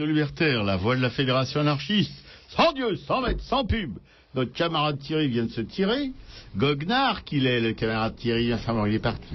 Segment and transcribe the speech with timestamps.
[0.00, 2.14] Radio Libertaire, la voix de la Fédération anarchiste.
[2.56, 3.90] Sans Dieu, sans maître, sans pub.
[4.34, 6.12] Notre camarade Thierry vient de se tirer.
[6.56, 9.34] Goguenard, qu'il est, le camarade Thierry, enfin il est parti.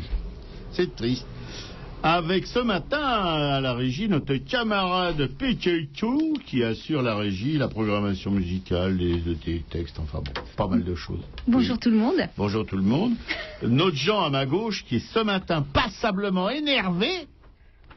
[0.72, 1.28] C'est triste.
[2.02, 8.32] Avec ce matin à la régie notre camarade Pékétou qui assure la régie, la programmation
[8.32, 11.22] musicale, les, les textes, enfin bon, pas mal de choses.
[11.48, 12.28] Bonjour tout le monde.
[12.38, 13.14] Bonjour tout le monde.
[13.62, 17.28] Notre Jean à ma gauche qui est ce matin passablement énervé.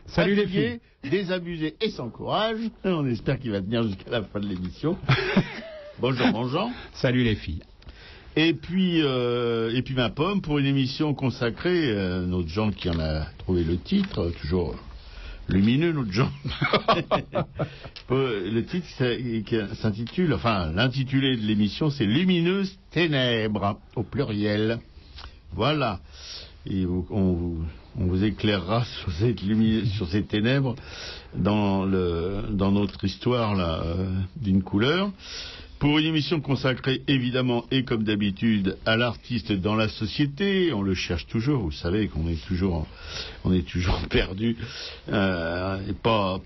[0.08, 0.80] Salut les fatigué,
[1.10, 2.58] Désabusé et sans courage.
[2.84, 4.96] On espère qu'il va tenir jusqu'à la fin de l'émission.
[6.00, 6.70] Bonjour Jean.
[6.94, 7.62] Salut les filles.
[8.36, 12.88] Et puis, euh, et puis ma pomme pour une émission consacrée, euh, notre Jean qui
[12.88, 14.76] en a trouvé le titre, euh, toujours
[15.48, 16.30] lumineux notre Jean.
[18.10, 18.86] le titre
[19.74, 24.78] s'intitule, enfin l'intitulé de l'émission c'est Lumineuse ténèbres au pluriel.
[25.52, 26.00] Voilà.
[26.66, 27.64] Et vous- on, vous,
[27.98, 28.84] on vous éclairera
[29.94, 30.75] sur, ces ténèbres
[31.34, 35.10] dans, notre histoire euh, d'une couleur.
[35.78, 40.94] Pour une émission consacrée évidemment et comme d'habitude à l'artiste dans la société, on le
[40.94, 41.62] cherche toujours.
[41.62, 42.84] Vous savez qu'on est toujours,
[43.44, 44.56] on est toujours perdu
[45.09, 46.41] euh, et pas,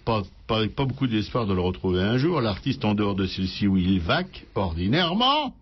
[0.76, 2.42] beaucoup d'espoir de le retrouver un jour.
[2.42, 5.54] L'artiste en dehors de celle-ci où il vaque ordinairement.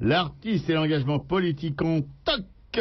[0.00, 2.80] L'artiste et l'engagement politique en toc.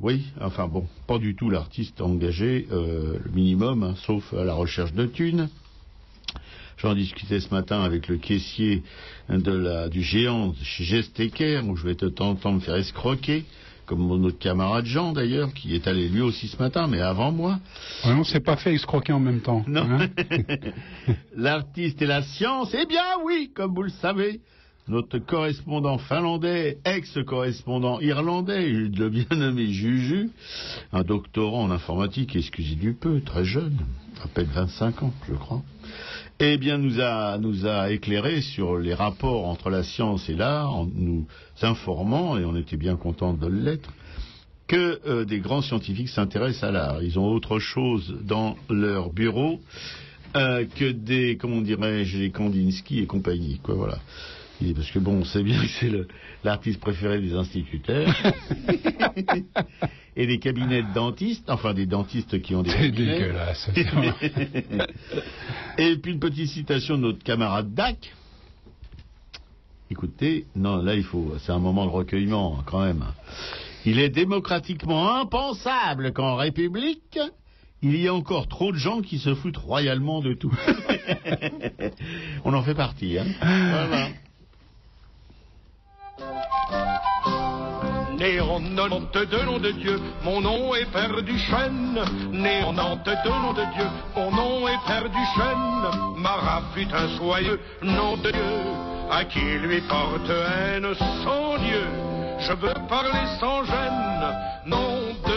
[0.00, 4.54] Oui, enfin bon, pas du tout l'artiste engagé, euh, le minimum, hein, sauf à la
[4.54, 5.48] recherche de thunes.
[6.76, 8.84] J'en discutais ce matin avec le caissier
[9.28, 13.44] de la, du géant chez Gesteker, où je vais te tenter me faire escroquer,
[13.86, 17.32] comme mon autre camarade Jean d'ailleurs, qui est allé lui aussi ce matin, mais avant
[17.32, 17.58] moi.
[18.04, 19.64] Ouais, on s'est pas fait escroquer en même temps.
[19.66, 19.82] Non.
[19.82, 20.08] hein
[21.36, 24.40] L'artiste et la science, eh bien oui, comme vous le savez.
[24.88, 30.30] Notre correspondant finlandais, ex-correspondant irlandais, le bien nommé Juju,
[30.94, 33.76] un doctorant en informatique, excusez du peu, très jeune,
[34.24, 35.62] à peine 25 ans, je crois,
[36.40, 40.86] eh bien nous a, nous éclairé sur les rapports entre la science et l'art, en
[40.86, 41.26] nous
[41.60, 43.90] informant, et on était bien content de l'être,
[44.68, 47.02] que euh, des grands scientifiques s'intéressent à l'art.
[47.02, 49.60] Ils ont autre chose dans leur bureau
[50.36, 53.60] euh, que des, comment dirais-je, les Kandinsky et compagnie.
[54.74, 55.90] Parce que bon, on sait bien que c'est
[56.42, 58.08] l'artiste préféré des instituteurs
[60.16, 63.70] et des cabinets de dentistes, enfin des dentistes qui ont des C'est dégueulasse.
[65.78, 68.12] Et puis une petite citation de notre camarade Dac.
[69.90, 73.04] Écoutez, non, là il faut, c'est un moment de recueillement quand même.
[73.86, 77.18] Il est démocratiquement impensable qu'en République,
[77.80, 80.52] il y ait encore trop de gens qui se foutent royalement de tout.
[82.44, 83.26] On en fait partie, hein.
[83.40, 84.08] Voilà.
[88.18, 92.00] Né en Nantes de nom de Dieu, mon nom est Père du Chêne.
[92.32, 93.86] Né en Nantes de nom de Dieu,
[94.16, 96.16] mon nom est Père du Chêne.
[96.16, 98.42] Marat fut un soyeux nom de Dieu,
[99.10, 101.86] à qui lui porte haine sans Dieu.
[102.40, 104.34] Je veux parler sans gêne,
[104.66, 105.27] Dieu.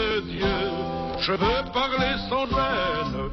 [1.22, 3.30] Je veux parler sans gêne.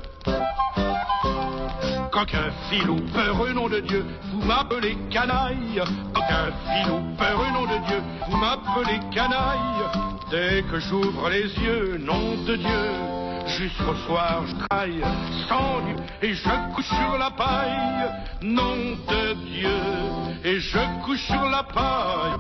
[2.12, 5.82] Coquin filou, peureux nom de Dieu, vous m'appelez canaille.
[6.14, 9.90] Coquin filou, peureux nom de Dieu, vous m'appelez canaille.
[10.30, 15.02] Dès que j'ouvre les yeux, nom de Dieu, jusqu'au soir je traille
[15.48, 18.12] sans Dieu et je couche sur la paille.
[18.44, 19.80] Nom de Dieu,
[20.44, 22.38] et je couche sur la paille.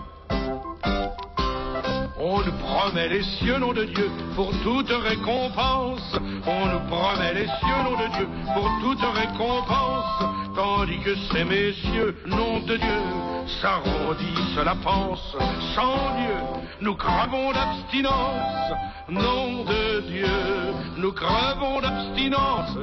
[2.21, 6.19] On nous promet les cieux, nom de Dieu, pour toute récompense.
[6.45, 10.25] On nous promet les cieux, nom de Dieu, pour toute récompense.
[10.53, 13.01] Tandis que ces messieurs, nom de Dieu,
[13.61, 15.33] s'arrondissent la panse.
[15.73, 18.73] Sans Dieu, nous crevons d'abstinence.
[19.07, 22.77] Nom de Dieu, nous crevons d'abstinence.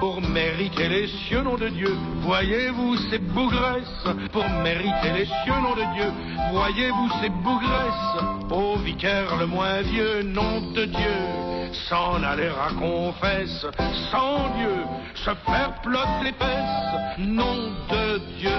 [0.00, 4.08] Pour mériter les cieux, nom de Dieu, voyez-vous ces bougresses?
[4.32, 6.12] Pour mériter les cieux, nom de Dieu,
[6.52, 8.50] voyez-vous ces bougresses?
[8.50, 13.66] Au vicaire le moins vieux, nom de Dieu, s'en aller à confesse,
[14.10, 18.50] sans Dieu, se faire plotter les fesses, nom de Dieu,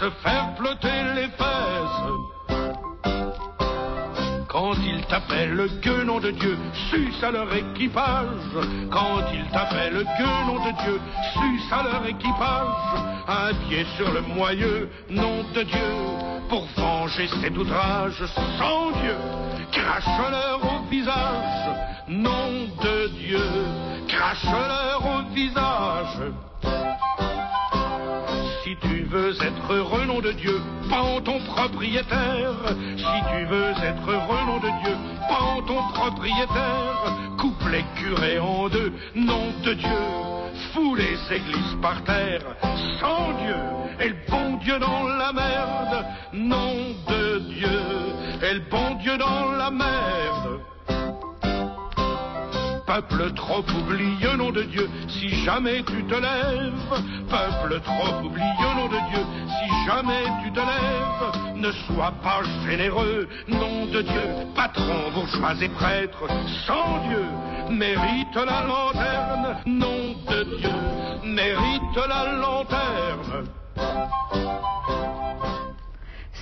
[0.00, 2.31] se faire plotter les fesses.
[4.62, 6.56] Quand ils t'appellent le gueux, nom de Dieu,
[6.88, 8.28] suce à leur équipage.
[8.92, 11.00] Quand ils t'appellent le gueux, nom de Dieu,
[11.32, 13.02] suce à leur équipage.
[13.26, 15.96] Un pied sur le moyeu, nom de Dieu,
[16.48, 18.24] pour venger cet outrage.
[18.56, 19.16] Sans Dieu,
[19.72, 21.76] crache-leur au visage.
[22.06, 23.48] Nom de Dieu,
[24.06, 26.32] crache-leur au visage.
[28.72, 30.58] Si tu veux être heureux, nom de Dieu,
[30.88, 32.54] prends ton propriétaire.
[32.96, 34.96] Si tu veux être heureux, nom de Dieu,
[35.28, 37.18] prends ton propriétaire.
[37.38, 39.98] Coupe les curés en deux, nom de Dieu.
[40.72, 42.40] Fous les églises par terre,
[42.98, 43.56] sans Dieu,
[44.00, 47.80] et le bon Dieu dans la merde, nom de Dieu,
[48.42, 50.62] et le bon Dieu dans la merde
[52.92, 58.86] peuple trop oublieux, nom de Dieu, si jamais tu te lèves, peuple trop oublieux, nom
[58.86, 64.22] de Dieu, si jamais tu te lèves, ne sois pas généreux, nom de Dieu,
[64.54, 66.28] patron, bourgeois et prêtre,
[66.66, 67.24] sans Dieu,
[67.70, 70.70] mérite la lanterne, nom de Dieu,
[71.24, 73.46] mérite la lanterne.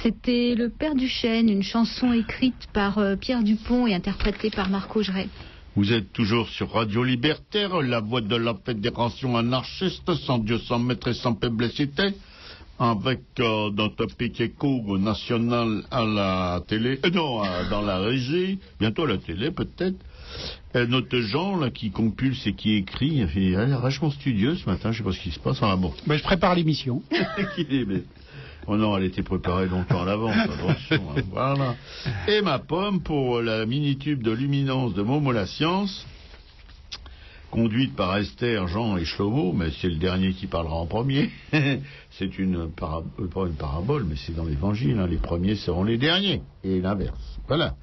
[0.02, 4.69] C'était Le Père du Chêne, une chanson écrite par euh, Pierre Dupont et interprétée par
[4.69, 5.29] Marco Geret.
[5.76, 10.81] Vous êtes toujours sur Radio Libertaire, la voix de la Fédération anarchiste, sans Dieu, sans
[10.81, 12.08] maître et sans publicité,
[12.81, 14.52] avec euh, notre piquet
[14.99, 19.97] national à la télé, euh, non, dans la régie, bientôt à la télé peut-être.
[20.75, 24.90] Et notre Jean, là, qui compulse et qui écrit, il l'air vachement studieux ce matin,
[24.90, 25.59] je sais pas ce qui se passe.
[25.62, 25.94] Ah bon.
[26.04, 27.00] Ben, je prépare l'émission.
[28.67, 31.02] Oh non, elle était préparée longtemps à l'avance, attention.
[31.17, 31.75] hein, voilà.
[32.29, 36.07] Et ma pomme pour la mini-tube de luminance de Momo la Science,
[37.50, 41.31] conduite par Esther, Jean et Shlomo, mais c'est le dernier qui parlera en premier.
[42.11, 44.99] c'est une, euh, une parabole, mais c'est dans l'évangile.
[45.00, 47.38] hein, Les premiers seront les derniers, et l'inverse.
[47.49, 47.75] Voilà.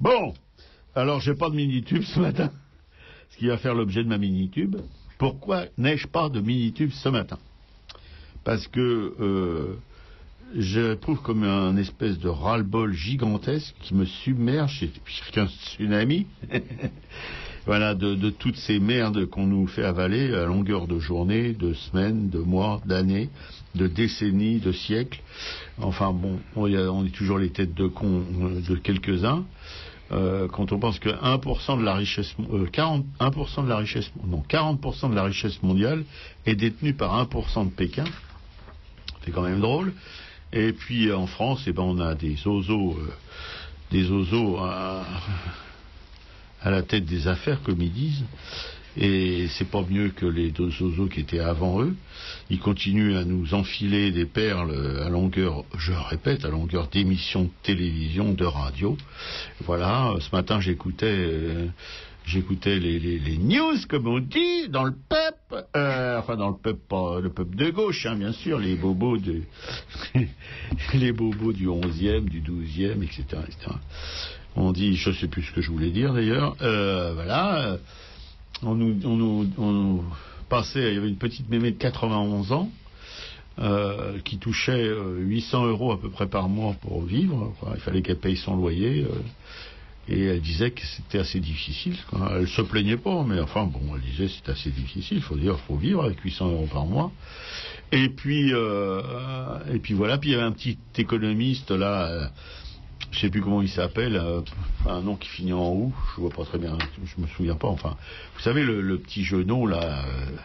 [0.00, 0.34] Bon,
[0.94, 2.50] alors j'ai pas de mini-tube ce matin,
[3.30, 4.76] ce qui va faire l'objet de ma mini-tube.
[5.18, 7.38] Pourquoi n'ai-je pas de mini-tube ce matin?
[8.44, 9.76] Parce que euh,
[10.56, 16.26] je trouve comme un espèce de ras-le-bol gigantesque qui me submerge, c'est qu'un tsunami.
[17.66, 22.30] voilà, de, toutes ces merdes qu'on nous fait avaler à longueur de journée, de semaines,
[22.30, 23.28] de mois, d'années,
[23.74, 25.20] de décennies, de siècles.
[25.78, 29.44] Enfin bon, on, est toujours les têtes de con euh, de quelques-uns.
[30.10, 34.10] Euh, quand on pense que 1% de la richesse, euh, 40, 1% de la richesse,
[34.26, 36.04] non, 40% de la richesse mondiale
[36.46, 38.04] est détenue par 1% de Pékin,
[39.24, 39.92] c'est quand même drôle.
[40.52, 43.12] Et puis euh, en France, eh ben, on a des ozos, euh,
[43.90, 45.04] des ozos à,
[46.62, 48.24] à la tête des affaires, comme ils disent.
[49.00, 51.94] Et c'est pas mieux que les deux ozos qui étaient avant eux.
[52.50, 57.50] Ils continuent à nous enfiler des perles à longueur, je répète, à longueur d'émissions de
[57.62, 58.96] télévision, de radio.
[59.60, 61.66] Voilà, ce matin j'écoutais euh,
[62.26, 66.56] j'écoutais les, les- les news, comme on dit, dans le peuple, euh, enfin dans le
[66.56, 69.42] peuple, le peuple de gauche, hein, bien sûr, les bobos de,
[70.94, 73.24] les bobos du 11e, du 12e, etc..
[74.56, 77.78] On dit, je sais plus ce que je voulais dire d'ailleurs, euh, voilà,
[78.62, 80.04] on nous,
[80.48, 82.70] passait, il y avait une petite mémé de 91 ans,
[83.58, 87.54] euh, qui touchait euh, 800 euros à peu près par mois pour vivre.
[87.74, 89.06] Il fallait qu'elle paye son loyer.
[90.08, 91.96] Et elle disait que c'était assez difficile.
[92.30, 95.18] Elle se plaignait pas, mais enfin bon, elle disait c'est assez difficile.
[95.18, 97.12] Il faut dire, faut vivre avec 800 euros par mois.
[97.92, 99.02] Et puis, euh,
[99.72, 100.18] et puis voilà.
[100.18, 102.06] Puis il y avait un petit économiste là.
[102.08, 102.26] euh,
[103.10, 104.40] je sais plus comment il s'appelle, euh,
[104.86, 107.68] un nom qui finit en ou, je vois pas très bien, je me souviens pas.
[107.68, 107.96] Enfin,
[108.34, 110.36] vous savez le, petit genou là, euh,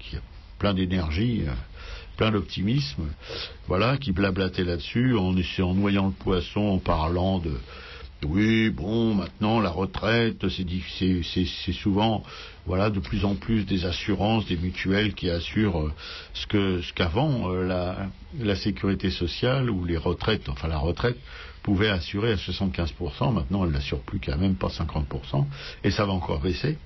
[0.00, 0.20] qui a
[0.58, 1.44] plein d'énergie,
[2.16, 3.04] plein d'optimisme,
[3.68, 7.52] voilà, qui blablatait là-dessus en, en noyant le poisson, en parlant de
[8.24, 12.24] oui, bon, maintenant la retraite, c'est souvent,
[12.66, 15.92] voilà, de plus en plus des assurances, des mutuelles qui assurent euh,
[16.34, 18.08] ce que ce qu'avant euh, la,
[18.40, 21.18] la sécurité sociale ou les retraites, enfin la retraite
[21.62, 23.32] pouvait assurer à 75%.
[23.32, 25.44] Maintenant, elle n'assure plus qu'à même pas 50%,
[25.84, 26.76] et ça va encore baisser.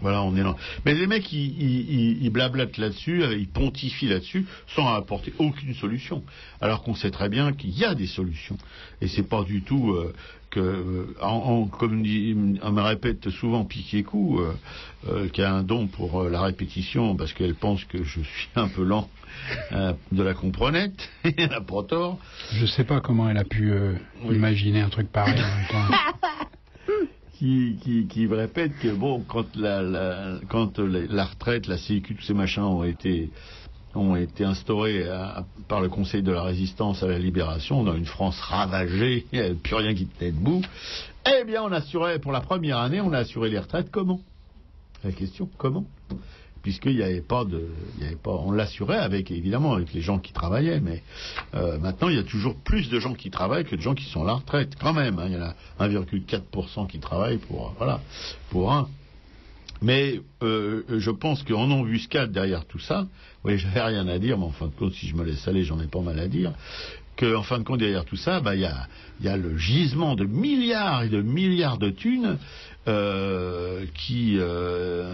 [0.00, 0.56] Voilà, on est là.
[0.84, 5.32] Mais les mecs, ils, ils, ils- ils blablatent là-dessus, euh, ils pontifient là-dessus, sans apporter
[5.38, 6.24] aucune solution.
[6.60, 8.56] Alors qu'on sait très bien qu'il y a des solutions.
[9.00, 10.12] Et c'est pas du tout euh,
[10.50, 14.52] que, euh, en, en- comme dit- on me répète souvent Piquet-Coup, euh,
[15.08, 18.48] euh, qui a un don pour euh, la répétition, parce qu'elle pense que je suis
[18.56, 19.08] un peu lent
[19.72, 22.18] euh, de la comprenette, elle n'a pas tort.
[22.52, 24.36] Je sais pas comment elle a pu euh, Oui.
[24.36, 25.94] imaginer un truc pareil en même temps.
[27.38, 32.34] qui, qui, qui répète que bon, quand la, quand la, retraite, la Sécu, tous ces
[32.34, 33.30] machins ont été
[33.96, 35.06] ont été instaurés
[35.68, 39.38] par le Conseil de la Résistance à la Libération, on a une France ravagée, il
[39.38, 40.62] n'y avait plus rien qui tenait debout.
[41.26, 44.20] Eh bien, on assurait, pour la première année, on a assuré les retraites comment?
[45.04, 45.84] La question, comment?
[46.64, 47.68] Puisqu'il n'y avait pas de,
[48.24, 51.02] on l'assurait avec évidemment avec les gens qui travaillaient, mais
[51.54, 54.04] euh, maintenant il y a toujours plus de gens qui travaillent que de gens qui
[54.04, 55.18] sont à la retraite, quand même.
[55.18, 55.26] hein.
[55.28, 55.54] il y en a
[55.86, 58.88] 1,4% qui travaillent pour, euh, un.
[59.82, 63.06] Mais euh, je pense qu'en embuscade derrière tout ça,
[63.44, 65.64] oui, j'avais rien à dire, mais en fin de compte, si je me laisse aller,
[65.64, 66.54] j'en ai pas mal à dire.
[67.16, 68.88] Que, en fin de compte, derrière tout ça, bah, il y, a,
[69.22, 72.38] y a le gisement de milliards et de milliards de thunes
[72.86, 75.04] euh, qui euh,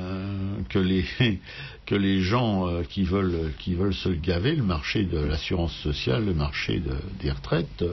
[0.68, 1.04] que les
[1.86, 6.26] que les gens euh, qui veulent qui veulent se gaver, le marché de l'assurance sociale,
[6.26, 7.84] le marché de, des retraites.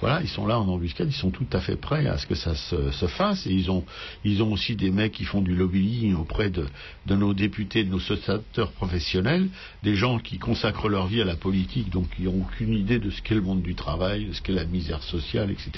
[0.00, 2.34] Voilà, ils sont là en embuscade, ils sont tout à fait prêts à ce que
[2.34, 3.46] ça se, se fasse.
[3.46, 3.84] Et ils ont,
[4.24, 6.66] ils ont aussi des mecs qui font du lobbying auprès de,
[7.06, 9.48] de nos députés, de nos sénateurs professionnels,
[9.82, 13.10] des gens qui consacrent leur vie à la politique, donc qui n'ont aucune idée de
[13.10, 15.70] ce qu'est le monde du travail, de ce qu'est la misère sociale, etc.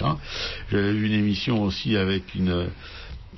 [0.71, 2.69] J'avais vu une émission aussi avec une,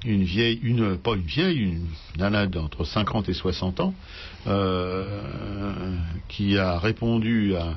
[0.04, 3.94] une vieille, une, pas une vieille, une nana d'entre 50 et 60 ans,
[4.47, 5.20] euh,
[6.28, 7.75] qui a répondu à,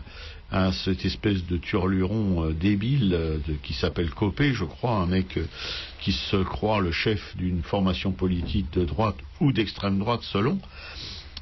[0.52, 5.38] à cette espèce de turluron euh, débile euh, qui s'appelle Copé, je crois, un mec
[5.38, 5.46] euh,
[6.02, 10.60] qui se croit le chef d'une formation politique de droite ou d'extrême droite selon,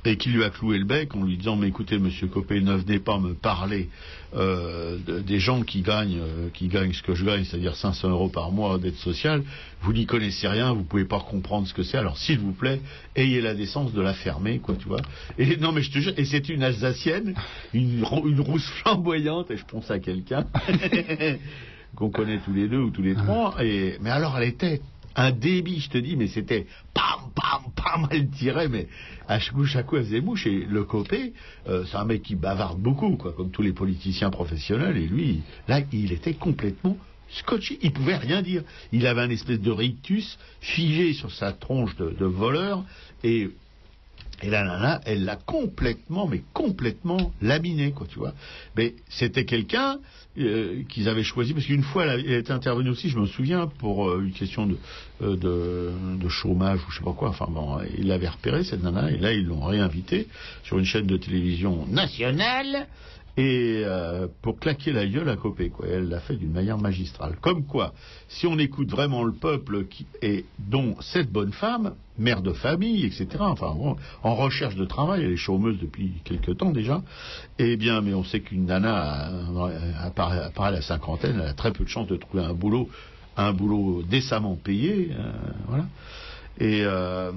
[0.05, 2.73] et qui lui a cloué le bec en lui disant mais écoutez monsieur Copé ne
[2.73, 3.89] venez pas me parler
[4.35, 8.09] euh, de- des gens qui gagnent euh, qui gagnent ce que je gagne c'est-à-dire 500
[8.09, 9.43] euros par mois d'aide sociale.
[9.81, 11.97] Vous n'y connaissez rien vous pouvez pas comprendre ce que c'est.
[11.97, 12.79] Alors s'il vous plaît
[13.15, 15.01] ayez la décence de la fermer quoi tu vois.
[15.37, 17.33] Et non mais je te jure et c'est une Alsacienne
[17.73, 20.45] une, une rousse flamboyante et je pense à quelqu'un
[21.95, 24.79] qu'on connaît tous les deux ou tous les trois et mais alors elle était
[25.19, 28.87] un débit, je te dis, mais c'était pam, pam, pam, elle tirait, mais
[29.27, 30.23] à chaque coup, chaque coup, elle faisait.
[30.45, 31.33] Et le Copé,
[31.67, 34.95] euh, c'est un mec qui bavarde beaucoup, quoi, comme tous les politiciens professionnels.
[34.95, 36.95] Et lui, là, il était complètement
[37.31, 37.77] scotché.
[37.81, 38.63] Il pouvait rien dire.
[38.93, 42.85] Il avait un espèce de rictus figé sur sa tronche de, de voleur.
[43.23, 43.49] Et
[44.41, 48.33] et la nana, elle l'a complètement, mais complètement laminé, quoi, tu vois.
[48.77, 49.99] Mais c'était quelqu'un
[50.37, 54.09] euh, qu'ils avaient choisi, parce qu'une fois, elle, était intervenue aussi, je me souviens, pour
[54.09, 54.77] euh, une question de,
[55.21, 57.29] euh, de chômage ou je sais pas quoi.
[57.29, 60.27] Enfin bon, ils l'avaient repérée, cette nana, et là, ils l'ont réinvitée
[60.63, 62.87] sur une chaîne de télévision nationale.
[63.39, 65.87] Et euh, pour claquer la gueule à Copé, quoi.
[65.87, 67.37] Elle l'a fait d'une manière magistrale.
[67.39, 67.93] Comme quoi,
[68.27, 73.05] si on écoute vraiment le peuple, qui, et dont cette bonne femme, mère de famille,
[73.05, 73.73] etc., enfin,
[74.23, 77.01] en recherche de travail, elle est chômeuse depuis quelque temps déjà,
[77.59, 81.71] eh bien, mais on sait qu'une nana, à, à part, la cinquantaine, elle a très
[81.71, 82.89] peu de chances de trouver un boulot,
[83.37, 85.31] un boulot décemment payé, euh,
[85.69, 85.85] voilà.
[86.59, 87.31] Et euh,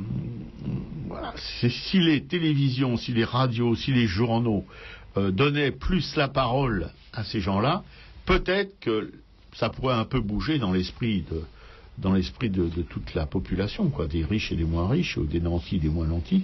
[1.06, 4.64] voilà, si les télévisions, si les radios, si les journaux
[5.16, 7.82] euh, donnaient plus la parole à ces gens-là,
[8.26, 9.12] peut-être que
[9.54, 11.42] ça pourrait un peu bouger dans l'esprit de
[11.98, 15.24] dans l'esprit de, de toute la population, quoi, des riches et des moins riches, ou
[15.24, 16.42] des nantis et des moins nantis.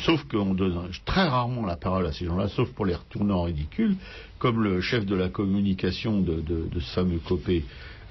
[0.00, 3.44] Sauf qu'on donne très rarement la parole à ces gens-là, sauf pour les retourner en
[3.44, 3.96] ridicule,
[4.38, 7.64] comme le chef de la communication de, de- de ce fameux Copé,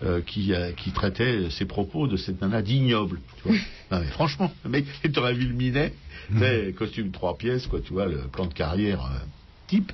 [0.04, 3.20] euh, qui, qui traitait ses propos de cette nana d'ignoble.
[3.92, 5.94] non mais franchement, le mec, t'aurais vu le minet,
[6.40, 9.20] sais, costume trois pièces, quoi, tu vois, le plan de carrière euh,
[9.68, 9.92] type.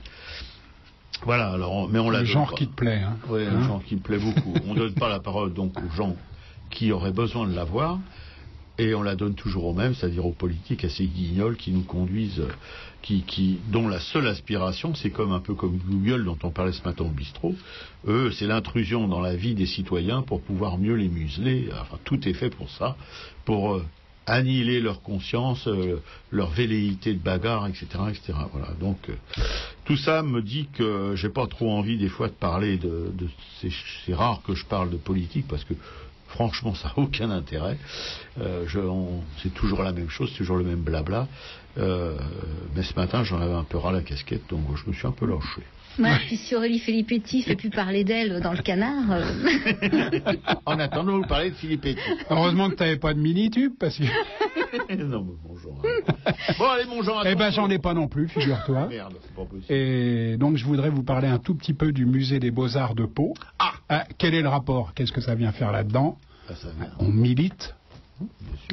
[1.25, 2.55] Voilà, alors, on- mais on l'a Le genre pas.
[2.57, 3.01] qui te plaît.
[3.01, 3.17] Hein.
[3.29, 4.53] Oui, Hein un genre qui me plaît beaucoup.
[4.67, 6.15] On ne donne pas la parole donc aux gens
[6.69, 7.99] qui auraient besoin de l'avoir,
[8.79, 11.83] et on la donne toujours aux mêmes, c'est-à-dire aux politiques, à ces guignols qui nous
[11.83, 12.43] conduisent,
[13.03, 16.71] qui, qui, dont la seule aspiration, c'est comme un peu comme Google dont on parlait
[16.73, 17.55] ce matin au bistrot,
[18.07, 21.69] eux, c'est l'intrusion dans la vie des citoyens pour pouvoir mieux les museler.
[21.79, 22.97] Enfin, tout est fait pour ça,
[23.45, 23.85] pour euh,
[24.25, 26.01] annihiler leur conscience, euh,
[26.31, 28.33] leur velléité de bagarre, etc., etc.
[28.51, 28.69] Voilà.
[28.79, 29.13] Donc euh,
[29.85, 33.11] tout ça me dit que j'ai pas trop envie des fois de parler de,
[33.61, 35.73] c'est, rare que je parle de politique parce que
[36.27, 37.77] franchement ça n'a aucun intérêt.
[38.39, 38.65] Euh,
[39.41, 41.27] c'est toujours la même chose, toujours le même blabla.
[41.77, 45.11] Mais ce matin j'en avais un peu ras la casquette donc je me suis un
[45.11, 45.63] peu lâché.
[45.99, 49.11] Ouais, puis si Aurélie Filippetti fait plus parler d'elle dans le canard.
[49.11, 50.19] euh,
[50.65, 51.99] en attendant, vous parlez de Philippe Etti.
[52.29, 54.03] Heureusement que t'avais pas de mini-tube, parce que...
[54.95, 55.83] non, mais bon genre.
[55.85, 56.31] hein.
[56.57, 57.23] Bon, allez, genre.
[57.27, 58.87] Eh ben, j'en ai pas non plus, figure-toi.
[58.87, 59.71] Merde, c'est pas possible.
[59.73, 63.05] Et donc, je voudrais vous parler un tout petit peu du musée des Beaux-Arts de
[63.05, 63.33] Pau.
[63.59, 64.93] Ah quel est le rapport?
[64.95, 66.17] Qu'est-ce que ça vient faire là-dedans?
[66.49, 66.89] Ah, ça vient.
[66.99, 67.75] On milite.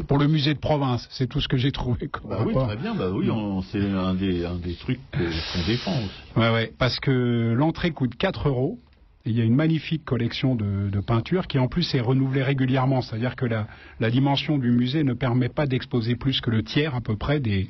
[0.07, 1.07] Pour le musée de province.
[1.11, 2.95] C'est tout ce que j'ai trouvé comme Bah oui, très bien.
[2.95, 3.29] Bah oui,
[3.71, 6.11] c'est un des, un des trucs qu'on défend aussi.
[6.37, 8.79] Ouais, ouais, parce que l'entrée coûte 4 euros.
[9.27, 12.43] Et il y a une magnifique collection de, de peintures qui en plus est renouvelée
[12.43, 13.03] régulièrement.
[13.03, 13.67] C'est-à-dire que la,
[14.01, 17.39] la dimension du musée ne permet pas d'exposer plus que le tiers à peu près
[17.39, 17.69] des,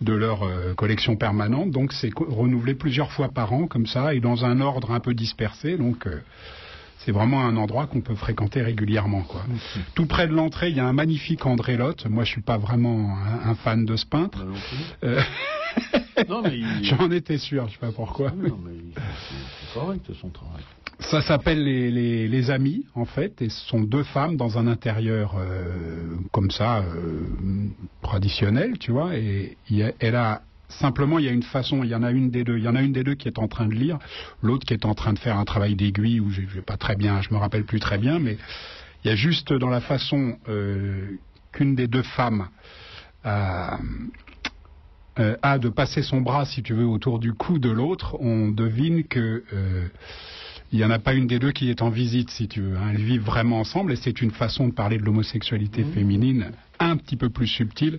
[0.00, 1.70] de leur euh, collection permanente.
[1.70, 5.14] Donc c'est renouvelé plusieurs fois par an comme ça et dans un ordre un peu
[5.14, 5.76] dispersé.
[5.78, 6.20] Donc euh,
[7.04, 9.22] c'est vraiment un endroit qu'on peut fréquenter régulièrement.
[9.22, 9.42] Quoi.
[9.94, 12.06] Tout près de l'entrée, il y a un magnifique André Lotte.
[12.06, 14.44] Moi, je suis pas vraiment un, un fan de ce peintre.
[15.04, 15.20] Euh,
[16.52, 18.32] il- J'en étais sûr, je sais pas pourquoi.
[18.36, 19.34] Oui, non, mais il- c'est
[19.66, 20.62] c'est correct son travail.
[21.00, 24.66] Ça s'appelle les, les, les Amis, en fait, et ce sont deux femmes dans un
[24.68, 27.22] intérieur euh, comme ça, euh,
[28.00, 30.42] traditionnel, tu vois, et il y a- elle a
[30.80, 32.68] simplement, il y a une façon, il y en a une des deux, il y
[32.68, 33.98] en a une des deux qui est en train de lire,
[34.42, 36.96] l'autre qui est en train de faire un travail d'aiguille, ou j'ai j'ai pas très
[36.96, 38.36] bien, je me rappelle plus très bien, mais
[39.04, 41.16] il y a juste dans la façon euh,
[41.52, 42.48] qu'une des deux femmes
[43.24, 43.78] a,
[45.18, 48.48] euh, a de passer son bras, si tu veux, autour du cou de l'autre, on
[48.48, 49.86] devine que euh,
[50.72, 52.76] il n'y en a pas une des deux qui est en visite, si tu veux.
[52.76, 52.90] hein.
[52.90, 57.16] Elles vivent vraiment ensemble et c'est une façon de parler de l'homosexualité féminine un petit
[57.16, 57.98] peu plus subtile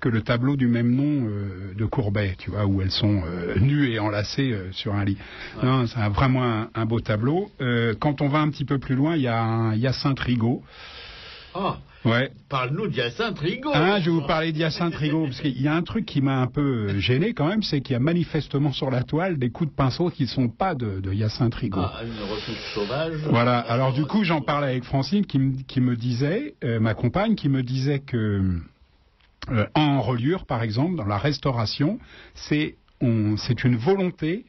[0.00, 3.58] que le tableau du même nom euh, de Courbet, tu vois, où elles sont euh,
[3.58, 5.18] nues et enlacées euh, sur un lit.
[5.60, 7.50] C'est vraiment un, un beau tableau.
[8.00, 10.62] Quand on va un petit peu plus loin, il y a un Hyacinthe Rigaud.
[11.54, 12.30] Ah, Ouais.
[12.48, 13.72] parle-nous d'Hyacinthe Rigaud.
[13.74, 16.40] Hein, je vais vous parler d'Hyacinthe Rigaud, parce qu'il y a un truc qui m'a
[16.40, 19.50] un peu euh, gêné quand même, c'est qu'il y a manifestement sur la toile des
[19.50, 21.80] coups de pinceau qui ne sont pas de, de Hyacinthe Rigaud.
[21.82, 23.14] Ah, une retouche sauvage.
[23.30, 26.94] Voilà, alors du coup j'en parlais avec Francine qui, me- qui me disait, euh, ma
[26.94, 28.60] compagne, qui me disait que
[29.50, 31.98] euh, en reliure par exemple, dans la restauration,
[32.34, 34.44] c'est une volonté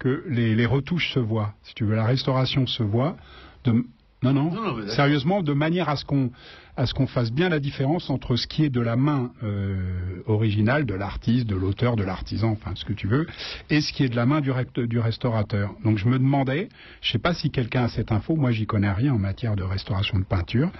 [0.00, 1.54] que les, les retouches se voient.
[1.62, 3.16] Si tu veux, la restauration se voit.
[3.64, 3.84] De,
[4.22, 6.30] non, non, sérieusement, de manière à ce qu'on
[6.76, 10.22] à ce qu'on fasse bien la différence entre ce qui est de la main euh,
[10.26, 13.26] originale de l'artiste, de l'auteur, de l'artisan, enfin ce que tu veux,
[13.68, 15.74] et ce qui est de la main du, rect- du restaurateur.
[15.84, 16.68] Donc je me demandais,
[17.02, 19.62] je sais pas si quelqu'un a cette info, moi j'y connais rien en matière de
[19.62, 20.70] restauration de peinture.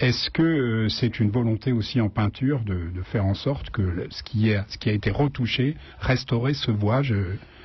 [0.00, 4.06] Est-ce que euh, c'est une volonté aussi en peinture de, de faire en sorte que
[4.10, 7.02] ce qui, est, ce qui a été retouché, restauré, se voit?
[7.02, 7.14] Je,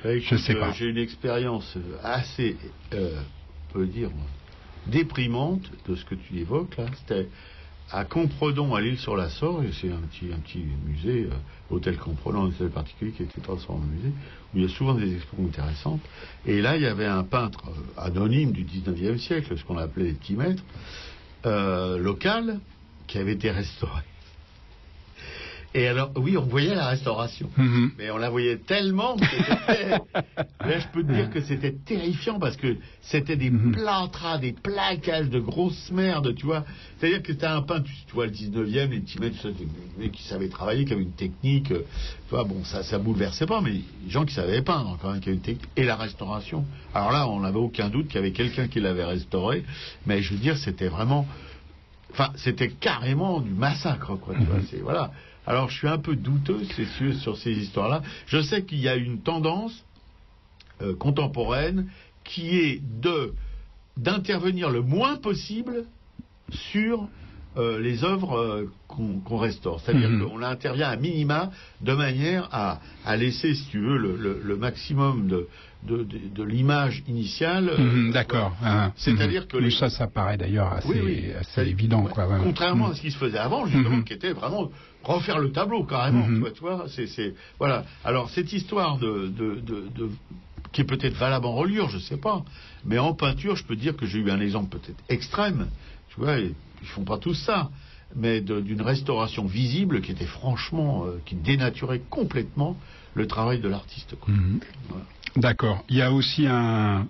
[0.04, 0.72] Bah, écoute, je sais euh, pas.
[0.72, 2.56] J'ai une expérience assez,
[2.92, 3.18] euh,
[3.70, 4.26] on peut dire, moi,
[4.86, 6.86] déprimante de ce que tu évoques là.
[6.98, 7.28] C'était
[7.90, 12.46] à Compredon, à l'île sur la Sorgue, c'est un petit, musée, euh, hôtel Compredon, un
[12.48, 16.00] hôtel particulier qui été transformé en musée, où il y a souvent des expos intéressantes.
[16.46, 20.06] Et là, il y avait un peintre euh, anonyme du 19e siècle, ce qu'on appelait
[20.06, 20.64] les petits maîtres,
[21.46, 22.58] euh, local,
[23.06, 24.02] qui avait été restauré.
[25.78, 27.50] Et alors, oui, on voyait la restauration.
[27.58, 27.90] Mhm.
[27.98, 29.22] Mais on la voyait tellement que.
[30.66, 33.72] Là, je peux te dire que c'était terrifiant parce que c'était des Mhm.
[33.72, 36.64] plâtras, des plaquages de grosses merdes, tu vois.
[36.98, 40.12] C'est-à-dire que t'as un peintre, tu, tu vois, le 19e, les petits mecs, des mecs
[40.12, 41.84] qui savaient travailler, qui avaient une technique, euh,
[42.26, 45.20] tu vois, bon, ça, ça bouleversait pas, mais les gens qui savaient peindre, quand même,
[45.20, 45.68] qui avaient une technique.
[45.76, 46.64] Et la restauration.
[46.94, 49.62] Alors là, on n'avait aucun doute qu'il y avait quelqu'un qui l'avait restauré,
[50.06, 51.28] mais je veux dire, c'était vraiment...
[52.12, 54.34] Enfin, c'était carrément du massacre, quoi.
[54.34, 55.10] Tu vois, c'est, voilà.
[55.46, 58.02] Alors, je suis un peu douteux, sûr, sur ces histoires-là.
[58.26, 59.84] Je sais qu'il y a une tendance
[60.82, 61.88] euh, contemporaine
[62.24, 63.32] qui est de
[63.96, 65.84] d'intervenir le moins possible
[66.50, 67.08] sur
[67.56, 69.80] euh, les œuvres euh, qu'on restaure.
[69.80, 70.28] C'est-à-dire Mhm.
[70.28, 74.56] qu'on intervient à minima de manière à, à laisser, si tu veux, le, le- le
[74.58, 75.48] maximum de,
[75.86, 77.68] de, de- de l'image initiale.
[77.70, 78.52] euh, Mhm, D'accord.
[78.62, 78.92] hein.
[78.96, 79.46] C'est-à-dire Mhm.
[79.48, 81.32] que les- ça, ça paraît d'ailleurs assez, oui, oui.
[81.38, 82.02] assez C'est- évident.
[82.04, 82.10] ouais.
[82.12, 82.38] Quoi, ouais.
[82.42, 82.92] Contrairement Mhm.
[82.92, 84.04] à ce qui se faisait avant, justement, Mhm.
[84.04, 84.70] qui était vraiment
[85.04, 86.26] refaire le tableau carrément.
[86.52, 87.84] Tu vois, c'est, c'est- voilà.
[88.04, 90.10] Alors cette histoire de, de, de-
[90.72, 92.44] qui est peut-être valable en reliure, je sais pas,
[92.84, 95.68] mais en peinture, je peux dire que j'ai eu un exemple peut-être extrême.
[96.10, 97.70] Tu vois, et ils font pas tous ça,
[98.14, 102.76] mais d'une restauration visible qui était franchement, euh, qui dénaturait complètement
[103.14, 104.14] le travail de l'artiste.
[104.26, 105.04] Voilà.
[105.36, 105.84] D'accord.
[105.88, 107.06] Il y a aussi un,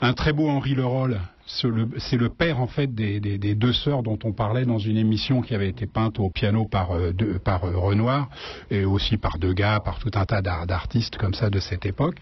[0.00, 1.20] un très beau Henri Leroll.
[1.46, 3.18] C'est le, père en fait des,
[3.56, 6.92] deux sœurs dont on parlait dans une émission qui avait été peinte au piano par,
[6.92, 7.12] euh,
[7.44, 8.28] par euh, Renoir
[8.70, 12.14] et aussi par Degas, par tout un tas d'ar- d'artistes comme ça de cette époque.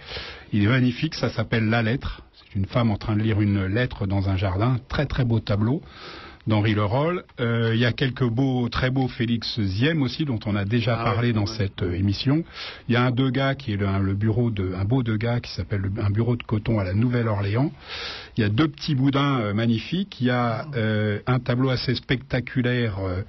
[0.54, 2.22] Il est magnifique, ça s'appelle La Lettre.
[2.37, 5.40] C'est une femme en train de lire une lettre dans un jardin, très très beau
[5.40, 5.83] tableau
[6.48, 7.22] d'Henri Leroll.
[7.40, 10.96] Euh, il y a quelques beaux, très beaux Félix Ziem aussi, dont on a déjà
[11.00, 11.56] Ah parlé ouais, dans ouais.
[11.56, 12.42] cette euh, émission.
[12.88, 15.40] Il y a un Degas qui est le, un- le bureau de, un beau Degas
[15.40, 17.70] qui s'appelle le- un bureau de coton à la Nouvelle-Orléans.
[18.37, 20.20] Il y a deux petits boudins euh, magnifiques.
[20.20, 22.96] Il y a euh, un tableau assez spectaculaire.
[23.00, 23.22] euh,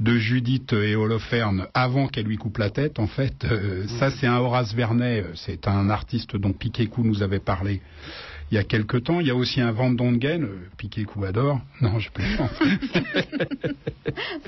[0.00, 3.44] de Judith et Holoferne avant qu'elle lui coupe la tête, en fait.
[3.44, 7.82] Euh, Ça, c'est un Horace Vernet, c'est un artiste dont Piquet-Cou nous avait parlé
[8.50, 9.20] il y a quelque temps.
[9.20, 11.60] Il y a aussi un Van Dongen, euh, Piquet-Cou adore.
[11.80, 12.50] Non, je plaisante.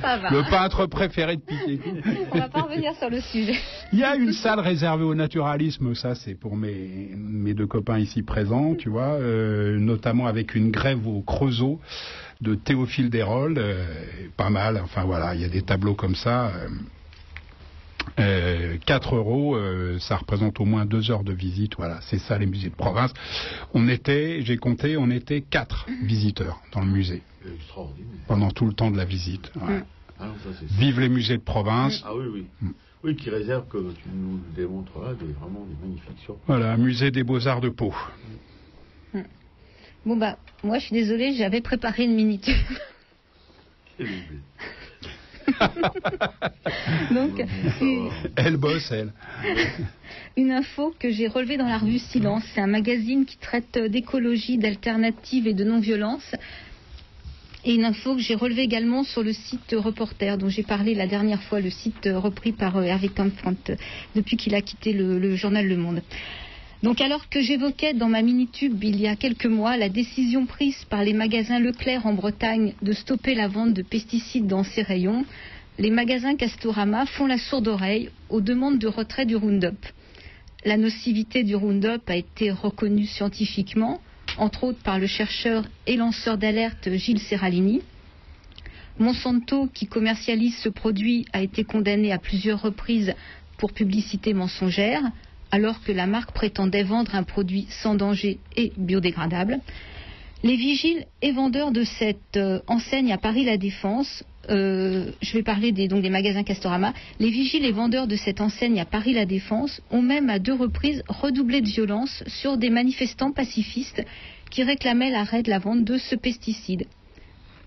[0.01, 0.31] Ça va.
[0.31, 1.91] Le peintre préféré de Piquet-Cou.
[2.33, 3.55] On va pas revenir sur le sujet.
[3.93, 7.99] Il y a une salle réservée au naturalisme, ça c'est pour mes, mes deux copains
[7.99, 11.81] ici présents, tu vois, euh, notamment avec une grève au Creusot
[12.41, 13.85] de Théophile Desrolles, euh,
[14.37, 16.49] pas mal, enfin voilà, il y a des tableaux comme ça.
[16.49, 16.69] euh,
[18.19, 21.75] euh, 4 euros, euh, ça représente au moins deux heures de visite.
[21.77, 23.13] Voilà, c'est ça les musées de province.
[23.75, 28.09] On était, j'ai compté, on était quatre visiteurs dans le musée Extraordinaire.
[28.29, 29.51] pendant tout le temps de la visite.
[29.57, 29.83] Ouais.
[30.19, 32.03] Ah non, ça, c'est Vive les musées de province.
[32.07, 32.69] Ah oui, oui.
[33.05, 36.45] Oui, qui réserve, comme tu nous le démontres là, des, vraiment des magnifiques surprises.
[36.47, 37.93] Voilà, musée des beaux-arts de Pau.
[40.05, 42.55] Bon bah, moi je suis désolée, j'avais préparé une mini-tube.
[47.11, 47.45] Donc,
[47.81, 49.13] une, Elle bosse, elle.
[50.37, 52.45] une info que j'ai relevée dans la revue Silence.
[52.55, 56.35] C'est un magazine qui traite d'écologie, d'alternatives et de non-violence.
[57.65, 61.07] Et une info que j'ai relevée également sur le site Reporter, dont j'ai parlé la
[61.07, 63.77] dernière fois, le site repris par euh, Hervé Kampfront, euh,
[64.17, 66.03] depuis qu'il a quitté le, le journal Le Monde.
[66.85, 71.05] Alors que j'évoquais dans ma mini-tube il y a quelques mois la décision prise par
[71.05, 75.25] les magasins Leclerc en Bretagne de stopper la vente de pesticides dans ces rayons,
[75.79, 79.87] les magasins Castorama font la sourde oreille aux demandes de retrait du Roundup.
[80.65, 84.01] La nocivité du Roundup a été reconnue scientifiquement,
[84.37, 87.81] entre autres par le chercheur et lanceur d'alerte Gilles Serralini.
[88.99, 93.15] Monsanto, qui commercialise ce produit, a été condamné à plusieurs reprises
[93.57, 95.03] pour publicité mensongère,
[95.53, 99.61] alors que la marque prétendait vendre un produit sans danger et biodégradable.
[100.43, 105.45] Les vigiles et vendeurs de cette euh, enseigne à Paris La Défense, euh, je vais
[105.45, 109.13] parler des, donc des magasins Castorama, les vigiles et vendeurs de cette enseigne à Paris
[109.13, 114.05] La Défense ont même à deux reprises redoublé de violence sur des manifestants pacifistes
[114.51, 116.87] qui réclamaient l'arrêt de la vente de ce pesticide.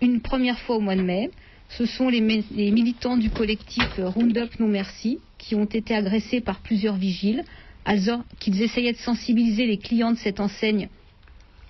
[0.02, 1.30] Une première fois au mois de mai,
[1.70, 2.20] ce sont les,
[2.52, 7.44] les militants du collectif Roundup Non Merci qui ont été agressés par plusieurs vigiles,
[7.86, 10.90] alors qu'ils essayaient de sensibiliser les clients de cette enseigne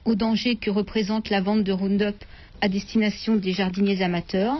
[0.05, 2.15] au danger que représente la vente de Roundup
[2.61, 4.57] à destination des jardiniers amateurs.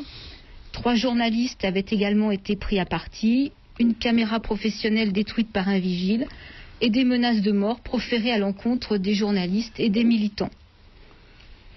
[0.72, 6.28] Trois journalistes avaient également été pris à partie, une caméra professionnelle détruite par un vigile
[6.82, 10.50] et des menaces de mort proférées à l'encontre des journalistes et des militants.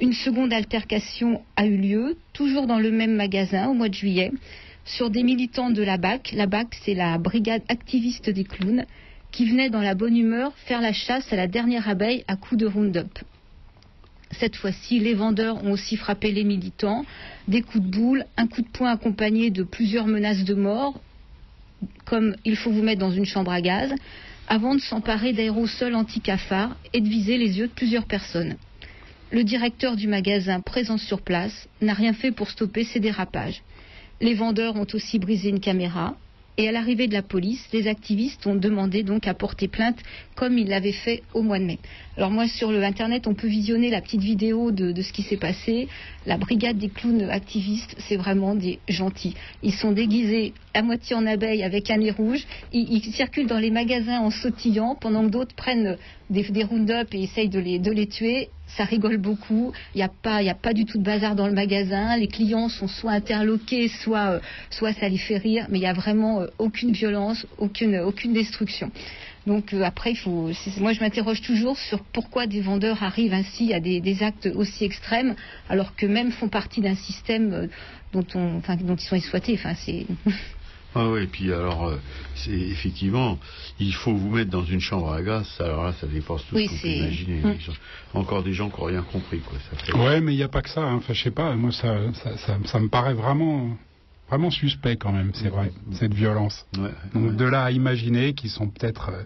[0.00, 4.32] Une seconde altercation a eu lieu, toujours dans le même magasin, au mois de juillet,
[4.84, 6.32] sur des militants de la BAC.
[6.32, 8.86] La BAC, c'est la brigade activiste des clowns,
[9.38, 12.61] qui venaient dans la bonne humeur faire la chasse à la dernière abeille à coups
[12.61, 13.20] de Roundup.
[14.33, 17.07] Cette fois-ci, les vendeurs ont aussi frappé les militants,
[17.46, 21.01] des coups de boule, un coup de poing accompagné de plusieurs menaces de mort,
[22.05, 23.94] comme il faut vous mettre dans une chambre à gaz,
[24.48, 28.57] avant de s'emparer d'aérosols anti-cafards et de viser les yeux de plusieurs personnes.
[29.31, 33.62] Le directeur du magasin, présent sur place, n'a rien fait pour stopper ces dérapages.
[34.20, 36.16] Les vendeurs ont aussi brisé une caméra.
[36.59, 40.01] Et à l'arrivée de la police, les activistes ont demandé donc à porter plainte
[40.35, 41.79] comme ils l'avaient fait au mois de mai.
[42.18, 45.37] Alors moi sur le internet on peut visionner la petite vidéo de, ce qui s'est
[45.37, 45.87] passé.
[46.26, 49.35] La brigade des clowns activistes, c'est vraiment des gentils.
[49.62, 52.44] Ils sont déguisés à moitié en abeille avec un nez rouge.
[52.72, 55.96] Ils, circulent dans les magasins en sautillant pendant que d'autres prennent
[56.28, 58.48] des, des round-up et essayent de les, tuer.
[58.66, 59.72] Ça rigole beaucoup.
[59.94, 62.16] Il n'y a pas, du tout de bazar dans le magasin.
[62.16, 64.40] Les clients sont soit interloqués, soit,
[64.81, 65.66] euh, ça les fait rire.
[65.70, 68.90] Mais il n'y a vraiment euh, aucune violence, aucune destruction.
[69.46, 70.51] Donc euh, après, il faut.
[70.79, 74.85] Moi, je m'interroge toujours sur pourquoi des vendeurs arrivent ainsi à des, des actes aussi
[74.85, 75.35] extrêmes,
[75.68, 77.66] alors que même font partie d'un système euh,
[78.12, 79.55] dont, on, enfin, dont ils sont exploités.
[79.55, 80.07] Enfin, c'est.
[80.94, 81.98] Ah oui, et puis alors, euh,
[82.35, 83.38] c'est effectivement,
[83.79, 86.64] il faut vous mettre dans une chambre à gaz, alors là, ça dépasse tout Oui,
[86.64, 87.42] ce qu'on peut c'est- imaginer.
[87.61, 87.72] Gens-
[88.14, 89.59] Encore des gens qui n'ont rien compris, quoi.
[89.70, 89.92] Ça fait...
[89.94, 90.81] Ouais, mais il n'y a pas que ça.
[90.81, 90.94] hein.
[90.96, 91.55] Enfin, je sais pas.
[91.57, 93.77] Moi, ça, ça, ça, ça me paraît vraiment,
[94.28, 95.30] vraiment suspect quand même.
[95.34, 96.66] C'est vrai, cette violence.
[96.76, 97.36] Ouais, Donc ouais.
[97.36, 99.22] de là à imaginer qu'ils sont peut-être euh,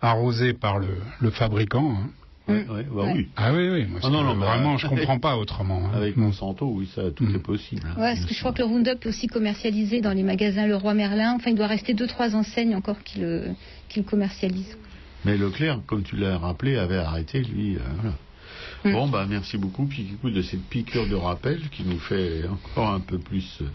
[0.00, 0.88] arrosés par le,
[1.20, 1.92] le fabricant.
[1.92, 2.08] hein.
[2.46, 3.12] Ouais, ouais, bah Ouais.
[3.14, 3.28] oui.
[3.36, 3.86] Ah oui, oui.
[3.86, 5.86] Moi, Ah non, non, mais, vraiment, euh, je comprends pas autrement.
[5.86, 5.96] hein.
[5.96, 6.16] Avec.
[6.18, 7.36] Monsanto, oui, ça, tout Mm.
[7.36, 7.82] est possible.
[7.86, 10.66] hein, Ouais, parce que je crois que le Roundup est aussi commercialisé dans les magasins
[10.66, 11.32] Leroy Merlin.
[11.36, 13.48] Enfin, il doit rester deux trois enseignes encore qui le,
[13.88, 14.76] qui le commercialisent.
[15.24, 17.76] Mais Leclerc, comme tu l'as rappelé, avait arrêté, lui.
[17.76, 18.14] euh, voilà.
[18.84, 18.92] Mm.
[18.92, 22.90] Bon, bah merci beaucoup, puis écoute, de cette piqûre de rappel qui nous fait encore
[22.90, 23.66] un peu plus, euh,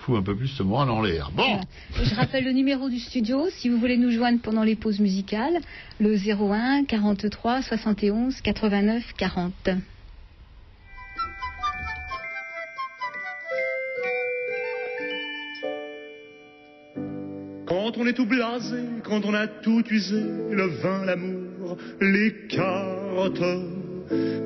[0.00, 1.30] fout un peu plus ce moral en l'air.
[1.32, 1.60] Bon.
[2.02, 5.58] Je rappelle le numéro du studio si vous voulez nous joindre pendant les pauses musicales,
[6.00, 9.52] le 01 43 71 89 40.
[17.68, 23.42] Quand on est tout blasé, quand on a tout usé, le vin, l'amour, les cartes.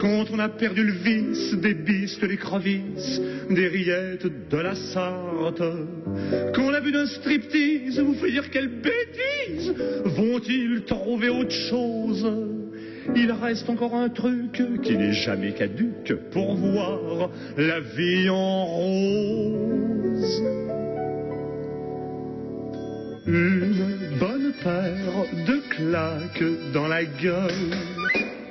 [0.01, 3.21] Quand on a perdu le vice des bisques, des crevisses,
[3.51, 5.63] des rillettes de la Sarthe.
[6.55, 12.27] Qu'on a vu d'un striptease, vous fait dire quelle bêtise Vont-ils trouver autre chose
[13.17, 20.43] il reste encore un truc qui n'est jamais caduque pour voir la vie en rose.
[23.27, 28.00] Une bonne paire de claques dans la gueule.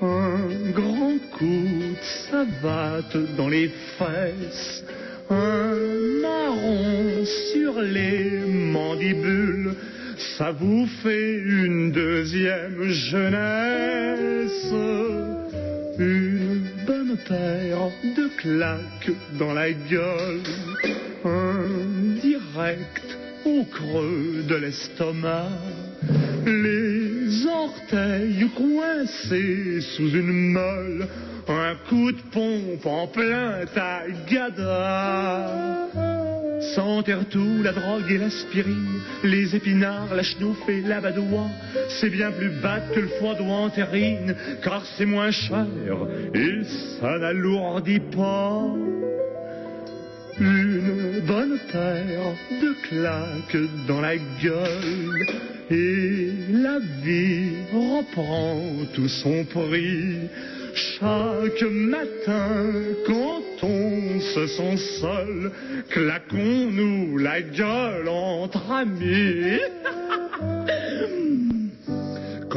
[0.02, 4.84] Un grand coup de savate dans les fesses.
[5.30, 5.76] Un
[6.22, 9.74] marron sur les mandibules.
[10.38, 14.74] Ça vous fait une deuxième jeunesse.
[16.00, 20.40] Une bonne paire de claques dans la gueule,
[21.26, 25.50] un direct au creux de l'estomac,
[26.46, 26.99] les
[27.48, 31.08] orteils coincés sous une molle,
[31.48, 35.48] un coup de pompe en plein tagada.
[36.76, 41.50] S'enterre tout, la drogue et l'aspirine, les épinards, la chenouf et la badoie.
[41.88, 45.66] C'est bien plus bas que le foie en terrine, car c'est moins cher
[46.34, 46.64] et
[47.00, 48.66] ça n'alourdit pas.
[50.40, 55.26] Une bonne paire de claques dans la gueule
[55.70, 58.62] et la vie reprend
[58.94, 60.30] tout son prix.
[60.74, 62.66] Chaque matin,
[63.06, 65.52] quand on se sent seul,
[65.90, 69.60] claquons-nous la gueule entre amis.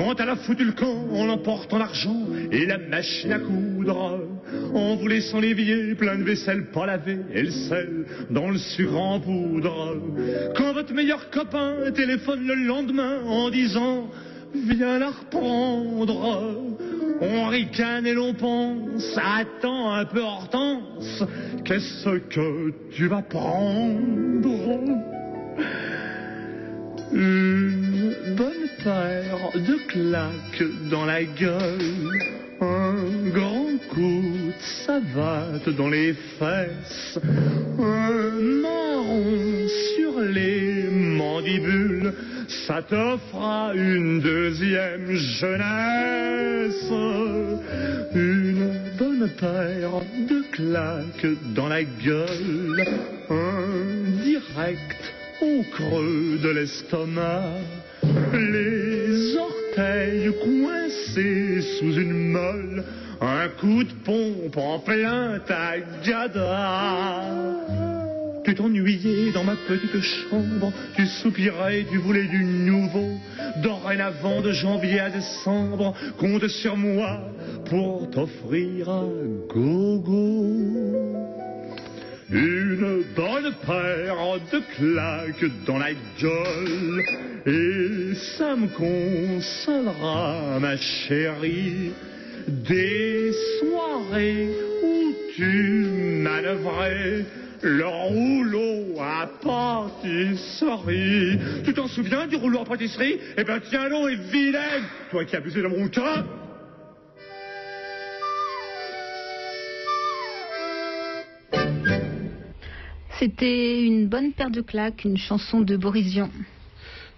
[0.03, 4.21] Quand elle a foutu le camp en l'emportant l'argent et la machine à coudre,
[4.75, 8.97] en vous laissant l'évier plein de vaisselle pas lavée et le sel dans le sucre
[8.97, 9.97] en poudre.
[10.57, 14.11] Quand votre meilleur copain téléphone le lendemain en disant
[14.55, 16.59] Viens la reprendre.
[17.21, 21.23] On ricane et l'on pense, attends un peu Hortense,
[21.65, 24.49] qu'est-ce que tu vas prendre?
[27.13, 32.09] Une bonne paire de claques dans la gueule,
[32.61, 32.95] un
[33.29, 37.19] grand coup de savate dans les fesses,
[37.79, 38.31] un
[38.63, 42.15] marron sur les mandibules,
[42.49, 46.91] ça t'offra une deuxième jeunesse,
[48.15, 52.85] une bonne paire de claques dans la gueule,
[53.29, 57.43] un direct au creux de l'estomac,
[58.33, 62.85] les orteils coincés sous une molle,
[63.21, 67.33] un coup de pompe en plein tagada.
[68.45, 73.19] Tu t'ennuyais dans ma petite chambre, tu soupirais, tu voulais du nouveau.
[73.63, 77.21] Dorénavant, de janvier à décembre, compte sur moi
[77.67, 79.09] pour t'offrir un
[79.49, 81.23] gogo.
[82.33, 84.17] Une bonne paire
[84.51, 87.05] de claques dans la gueule,
[87.45, 91.93] et ça me consolera, ma chérie,
[92.49, 94.49] des soirées
[94.83, 95.85] où tu
[96.23, 97.27] manœuvrais
[97.61, 101.39] le rouleau à pâtisserie.
[101.65, 103.19] Tu t'en souviens du rouleau à pâtisserie?
[103.37, 106.25] Eh ben tiens l'eau et vilaine, toi qui as abusé de mon cas.
[113.23, 116.19] C'était une bonne paire de claques, une chanson de Boris.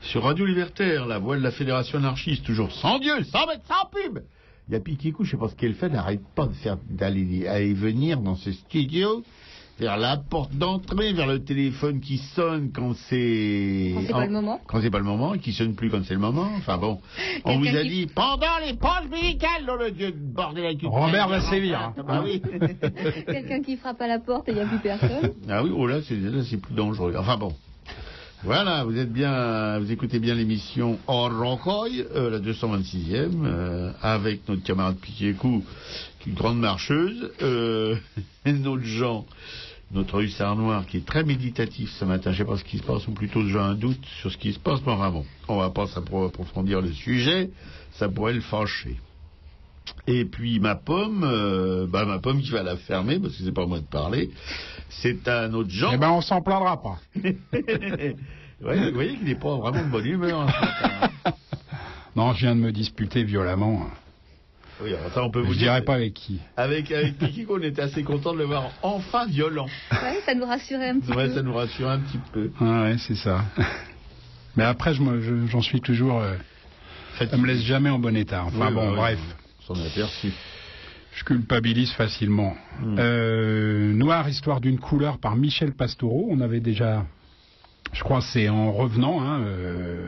[0.02, 3.88] Sur Radio Libertaire, la voix de la Fédération anarchiste, toujours sans Dieu, sans mettre, sans
[3.88, 4.22] pub.
[4.68, 6.46] Il y a Piquikou, je sais pas ce qu'elle fait, n'arrête pas
[6.90, 9.24] d'aller aller venir dans ce studio,
[9.78, 14.32] vers la porte d'entrée, vers le téléphone qui sonne quand c'est Quand c'est pas le
[14.32, 14.60] moment.
[14.66, 16.48] quand c'est pas le moment, et qui sonne plus quand c'est le moment.
[16.58, 17.00] Enfin bon,
[17.44, 20.82] on vous a qui- dit pendant les pauses musicales, dans le dieu de bordel avec
[20.82, 21.94] une Robert va sévir, hein.
[21.98, 22.40] Ah bah oui.
[23.26, 25.32] Quelqu'un qui frappe à la porte et il n'y a plus personne.
[25.48, 27.14] Ah oui, oh là, c'est là, c'est plus dangereux.
[27.18, 27.52] Enfin bon.
[28.44, 34.62] Voilà, vous êtes bien, vous écoutez bien l'émission Orocoy, euh, la 226e, euh, avec notre
[34.62, 35.64] camarade Piquet-Cou,
[36.20, 37.96] qui est une grande marcheuse, euh,
[38.44, 39.24] et notre Jean,
[39.92, 42.32] notre hussard noir, qui est très méditatif ce matin.
[42.32, 44.52] Je sais pas ce qui se passe, ou plutôt j'ai un doute sur ce qui
[44.52, 47.50] se passe, mais enfin bon, on va pas approfondir le sujet,
[47.92, 48.96] ça pourrait le fâcher.
[50.06, 53.52] Et puis ma pomme, euh, bah ma pomme qui va la fermer parce que c'est
[53.52, 54.30] pas moi de parler.
[54.88, 55.90] C'est à notre Jean.
[55.92, 56.98] Eh ben, on s'en plaindra pas.
[58.62, 60.48] Ouais, vous voyez qu'il n'est pas vraiment de bonne humeur.
[60.48, 61.30] hein.
[62.16, 63.88] Non, je viens de me disputer violemment.
[64.82, 65.68] Oui, alors ça on peut vous Je dire.
[65.72, 66.40] dirais pas avec qui.
[66.56, 69.66] Avec avec Kikiko, on était assez content de le voir enfin violent.
[69.92, 71.34] Ouais, ça nous rassurait un petit Ouais, peu.
[71.34, 72.50] ça nous rassure un petit peu.
[72.60, 73.44] Ah ouais, c'est ça.
[74.56, 76.20] Mais après, je me- je- j'en suis toujours.
[76.20, 76.34] euh,
[77.18, 78.44] ça me laisse jamais en bon état.
[78.44, 79.18] Enfin Oui, bon, oui, bref.
[79.68, 80.32] on S'en est aperçu.
[81.14, 82.56] Je culpabilise facilement.
[82.80, 82.96] Hmm.
[82.98, 86.26] Euh, Noir, histoire d'une couleur par Michel Pastoureau.
[86.30, 87.06] On avait déjà,
[87.92, 90.06] je crois, c'est en revenant, hein, euh,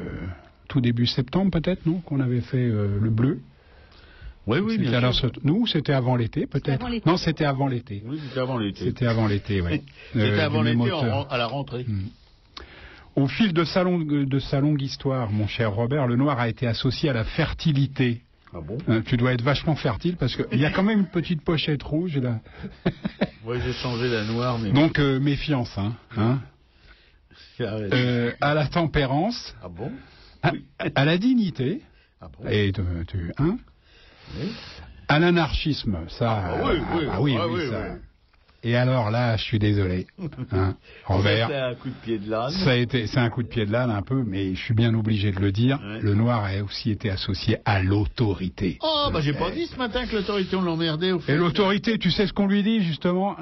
[0.68, 3.38] tout début septembre peut-être, non, qu'on avait fait euh, le bleu.
[4.46, 5.30] Oui, oui, bien alors sûr.
[5.34, 6.84] ce- Nous, c'était avant l'été peut-être.
[6.84, 6.94] avant.
[7.04, 8.02] Non, c'était avant l'été.
[8.06, 8.84] Oui, c'était avant l'été.
[8.84, 9.82] C'était avant l'été, oui.
[10.12, 10.90] C'était avant du même l'été
[11.30, 11.84] à la rentrée.
[13.16, 16.48] Au fil de sa, longue, de sa longue histoire, mon cher Robert, le noir a
[16.48, 18.20] été associé à la fertilité.
[18.54, 18.76] Ah bon?
[18.88, 21.82] Hein, tu dois être vachement fertile parce qu'il y a quand même une petite pochette
[21.82, 22.40] rouge là.
[23.44, 24.70] Oui, j'ai changé la noire, mais.
[24.72, 26.40] Donc euh, méfiance, hein, hein.
[27.60, 29.90] Euh, à la tempérance, Ah bon?
[30.42, 30.52] À,
[30.94, 31.80] à la dignité
[32.20, 32.46] Ah bon?
[32.50, 32.84] Et de-
[33.38, 33.56] hein,
[34.38, 34.52] Oui.
[35.08, 36.42] À l'anarchisme, ça.
[36.44, 37.84] Ah, oui, oui, ah, oui, ah, oui, ça.
[38.62, 40.08] Et alors là, je suis désolé.
[40.50, 42.50] Hein, Robert, C'est un coup de pied de l'âne.
[42.50, 44.74] ça a été, c'est un coup de pied de l'âne un peu, mais je suis
[44.74, 45.78] bien obligé de le dire.
[45.80, 46.00] Ouais.
[46.00, 48.78] Le noir a aussi été associé à l'autorité.
[48.82, 51.34] Oh, bah j'ai pas dit ce matin que l'autorité on l'emmerdait au fait.
[51.34, 53.36] Et l'autorité, tu sais ce qu'on lui dit justement?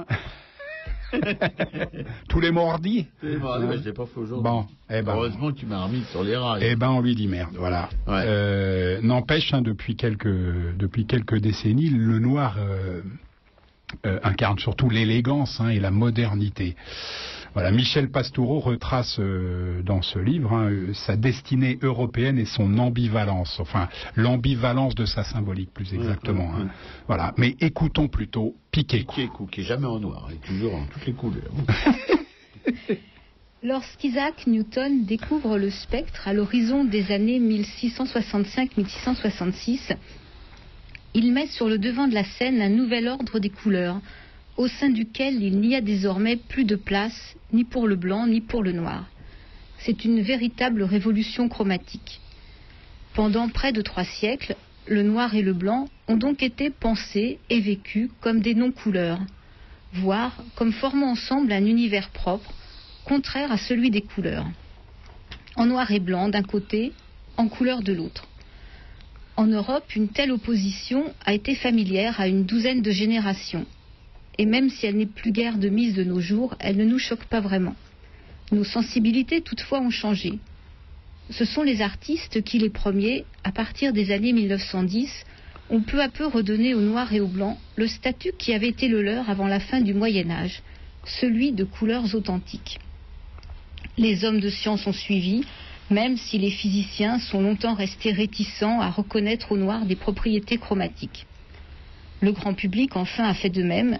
[2.28, 3.06] Tous les mordis.
[3.22, 4.42] Je l'ai pas fait aujourd'hui.
[4.44, 6.62] Bon, eh ben, Heureusement que tu m'as remis sur les rails.
[6.64, 7.88] eh ben, on lui dit merde, voilà.
[8.06, 8.22] Ouais.
[8.26, 10.26] Euh, N'empêche, hein, depuis quelques
[10.76, 13.00] depuis quelques décennies, le noir euh,
[14.06, 16.76] euh, incarne surtout l'élégance hein, et la modernité.
[17.54, 22.78] Voilà, Michel Pastoureau retrace euh, dans ce livre hein, euh, sa destinée européenne et son
[22.78, 26.50] ambivalence, enfin l'ambivalence de sa symbolique plus exactement.
[26.56, 26.66] hein.
[27.06, 29.04] Voilà, mais écoutons plutôt Piquet.
[29.04, 31.52] Qui est, cou- qui est jamais en noir, il est toujours en toutes les couleurs.
[33.62, 39.96] Lorsqu'Isaac Newton découvre le spectre à l'horizon des années 1665-1666,
[41.14, 44.00] il met sur le devant de la scène un nouvel ordre des couleurs,
[44.56, 48.40] au sein duquel il n'y a désormais plus de place ni pour le blanc ni
[48.40, 49.06] pour le noir.
[49.78, 52.20] C'est une véritable révolution chromatique.
[53.14, 57.60] Pendant près de trois siècles, le noir et le blanc ont donc été pensés et
[57.60, 59.20] vécus comme des non-couleurs,
[59.92, 62.52] voire comme formant ensemble un univers propre,
[63.04, 64.46] contraire à celui des couleurs.
[65.56, 66.92] En noir et blanc d'un côté,
[67.36, 68.26] en couleur de l'autre.
[69.36, 73.66] En Europe, une telle opposition a été familière à une douzaine de générations.
[74.38, 76.98] Et même si elle n'est plus guère de mise de nos jours, elle ne nous
[76.98, 77.76] choque pas vraiment.
[78.52, 80.38] Nos sensibilités toutefois ont changé.
[81.30, 85.24] Ce sont les artistes qui, les premiers, à partir des années 1910,
[85.70, 88.88] ont peu à peu redonné au noir et au blanc le statut qui avait été
[88.88, 90.62] le leur avant la fin du Moyen Âge,
[91.04, 92.78] celui de couleurs authentiques.
[93.96, 95.44] Les hommes de science ont suivi,
[95.90, 101.26] même si les physiciens sont longtemps restés réticents à reconnaître au noir des propriétés chromatiques.
[102.20, 103.98] Le grand public, enfin, a fait de même,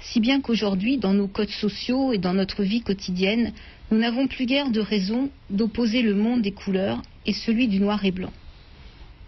[0.00, 3.52] si bien qu'aujourd'hui, dans nos codes sociaux et dans notre vie quotidienne,
[3.90, 8.04] nous n'avons plus guère de raison d'opposer le monde des couleurs et celui du noir
[8.04, 8.32] et blanc.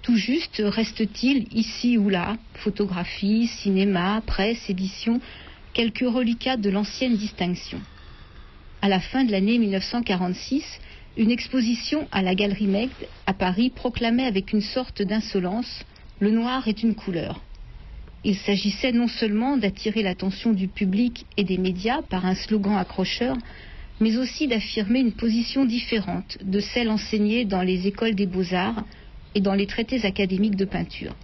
[0.03, 5.21] Tout juste reste-t-il ici ou là, photographie, cinéma, presse, édition,
[5.73, 7.81] quelques reliquats de l'ancienne distinction.
[8.81, 10.65] À la fin de l'année 1946,
[11.19, 12.95] une exposition à la Galerie Megd
[13.27, 15.85] à Paris proclamait avec une sorte d'insolence
[16.19, 17.43] Le noir est une couleur.
[18.23, 23.37] Il s'agissait non seulement d'attirer l'attention du public et des médias par un slogan accrocheur,
[23.99, 28.85] mais aussi d'affirmer une position différente de celle enseignée dans les écoles des beaux-arts
[29.35, 31.15] et dans les traités académiques de peinture.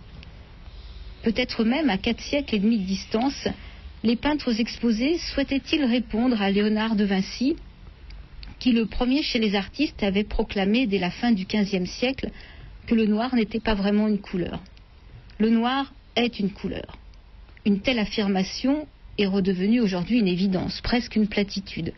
[1.23, 3.49] Peut-être même à quatre siècles et demi de distance,
[4.03, 7.57] les peintres exposés souhaitaient-ils répondre à Léonard de Vinci,
[8.59, 12.31] qui le premier chez les artistes avait proclamé dès la fin du XVe siècle
[12.87, 14.63] que le noir n'était pas vraiment une couleur.
[15.39, 15.93] Le noir
[16.25, 16.97] est une couleur.
[17.65, 18.87] Une telle affirmation
[19.19, 21.93] est redevenue aujourd'hui une évidence, presque une platitude.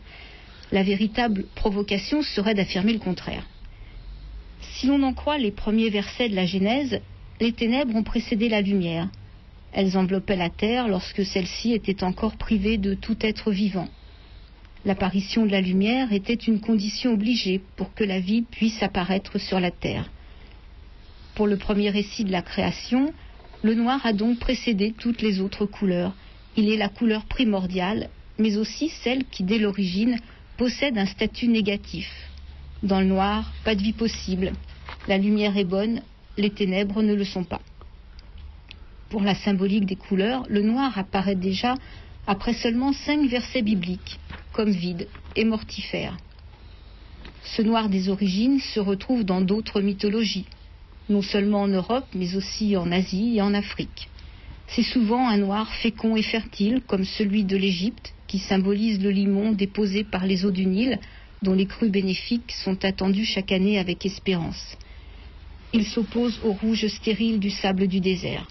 [0.71, 3.47] La véritable provocation serait d'affirmer le contraire.
[4.61, 7.01] Si l'on en croit les premiers versets de la Genèse,
[7.39, 9.09] les ténèbres ont précédé la lumière.
[9.71, 13.87] Elles enveloppaient la terre lorsque celle-ci était encore privée de tout être vivant.
[14.85, 19.59] L'apparition de la lumière était une condition obligée pour que la vie puisse apparaître sur
[19.59, 20.09] la terre.
[21.35, 23.13] Pour le premier récit de la création,
[23.61, 26.13] le noir a donc précédé toutes les autres couleurs.
[26.55, 30.17] Il est la couleur primordiale, mais aussi celle qui, dès l'origine,
[30.57, 32.09] possède un statut négatif.
[32.83, 34.53] Dans le noir, pas de vie possible.
[35.07, 36.01] La lumière est bonne,
[36.37, 37.61] les ténèbres ne le sont pas.
[39.09, 41.75] Pour la symbolique des couleurs, le noir apparaît déjà
[42.27, 44.19] après seulement cinq versets bibliques,
[44.53, 46.15] comme vide et mortifère.
[47.43, 50.45] Ce noir des origines se retrouve dans d'autres mythologies,
[51.09, 54.09] non seulement en Europe, mais aussi en Asie et en Afrique.
[54.67, 59.51] C'est souvent un noir fécond et fertile, comme celui de l'Égypte, qui symbolise le limon
[59.51, 60.99] déposé par les eaux du Nil,
[61.41, 64.77] dont les crues bénéfiques sont attendues chaque année avec espérance.
[65.73, 68.47] Il s'oppose au rouge stérile du sable du désert.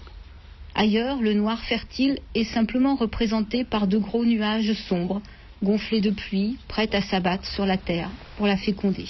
[0.75, 5.21] Ailleurs, le noir fertile est simplement représenté par de gros nuages sombres,
[5.63, 9.07] gonflés de pluie, prêts à s'abattre sur la terre pour la féconder.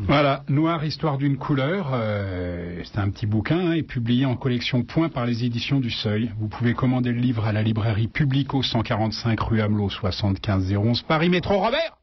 [0.00, 1.90] Voilà, Noir, histoire d'une couleur.
[1.94, 5.90] euh, c'est un petit bouquin hein, et publié en collection Point par les éditions du
[5.90, 6.32] Seuil.
[6.38, 11.30] Vous pouvez commander le livre à la librairie Publico 145 rue Hamelot 75 011 Paris
[11.30, 11.96] Métro Robert.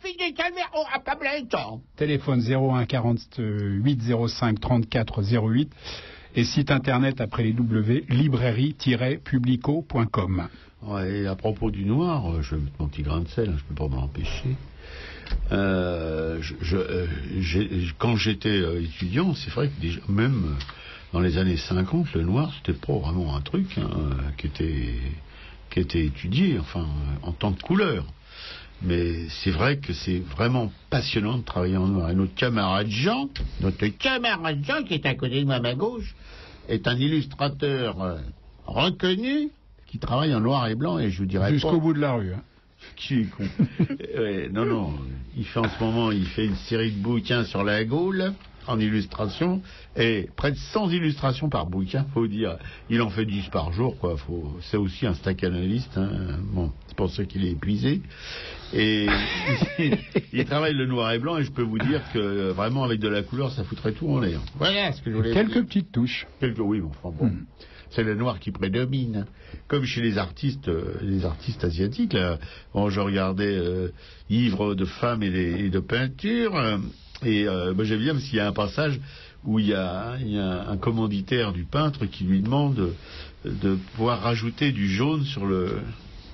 [0.00, 1.80] Fille des calvaires, on a pas plein de temps.
[1.96, 5.72] Téléphone 01 48 05 34 08
[6.36, 10.48] et site internet après les W librairie-publico.com.
[10.82, 13.48] Ouais, et à propos du noir, euh, je vais mettre mon petit grain de sel,
[13.50, 14.54] hein, je peux pas m'en empêcher.
[15.52, 17.06] Euh, je, je, euh,
[17.98, 20.56] quand j'étais euh, étudiant, c'est vrai que déjà, même
[21.12, 23.88] dans les années 50, le noir, c'était pas vraiment un truc hein,
[24.36, 24.94] qui, était,
[25.70, 26.86] qui était étudié, enfin,
[27.22, 28.04] en tant que couleur.
[28.82, 32.10] Mais c'est vrai que c'est vraiment passionnant de travailler en noir.
[32.10, 33.28] Et notre camarade Jean,
[33.60, 36.14] notre camarade Jean, qui est à côté de moi à ma gauche,
[36.68, 38.18] est un illustrateur
[38.66, 39.48] reconnu
[39.86, 40.98] qui travaille en noir et blanc.
[40.98, 42.32] Et je vous dirais Jusqu'au bout de la rue.
[42.34, 42.42] hein.
[42.96, 43.44] qui est con.
[44.16, 44.94] Ouais, non, non.
[45.36, 48.32] Il fait en ce moment, il fait une série de bouquins sur la Gaule
[48.66, 49.62] en illustration
[49.96, 52.58] et près de 100 illustrations par bouquin, faut dire.
[52.90, 54.16] Il en fait 10 par jour, quoi.
[54.18, 55.96] Faut, c'est aussi un staccanaliste.
[55.96, 56.38] Hein.
[56.52, 58.02] Bon, c'est pour ça qu'il est épuisé.
[58.74, 59.06] Et
[60.32, 63.00] il travaille le noir et blanc et je peux vous dire que euh, vraiment avec
[63.00, 64.40] de la couleur, ça foutrait tout en l'air.
[64.56, 65.64] Voilà ce que je voulais Quelques dire.
[65.66, 66.26] petites touches.
[66.38, 67.30] Quelques, oui, mais enfin bon.
[67.90, 69.26] C'est le noir qui prédomine.
[69.66, 72.38] Comme chez les artistes, euh, les artistes asiatiques, là.
[72.74, 73.88] Je regardais euh,
[74.30, 76.78] Ivre de femmes et, de peinture, euh,
[77.24, 79.00] et euh, moi j'aime bien parce y a un passage
[79.44, 80.16] où il y a,
[80.68, 82.92] un commanditaire du peintre qui lui demande
[83.44, 85.78] de, pouvoir rajouter du jaune sur le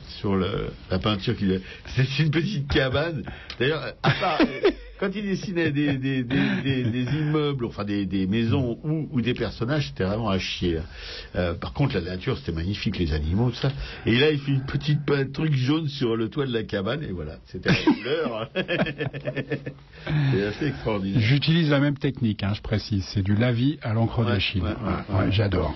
[0.09, 1.59] sur la peinture qu'il a.
[1.87, 3.25] C'est une petite cabane.
[3.59, 3.93] D'ailleurs,
[5.05, 9.89] quand il dessinait des, des, des, immeubles, enfin des, des maisons ou, ou des personnages,
[9.89, 10.79] c'était vraiment à chier.
[11.37, 13.71] Euh, par contre, la nature, c'était magnifique, les animaux, tout ça.
[14.07, 17.03] Et là, il fait une petite pe- truc jaune sur le toit de la cabane,
[17.03, 18.51] et voilà, c'était la couleur.
[20.33, 21.21] c'est assez extraordinaire.
[21.21, 23.05] J'utilise la même technique, hein, je précise.
[23.13, 25.17] C'est du lavis à l'encre Ouais, ouais.
[25.19, 25.75] ouais, J'adore.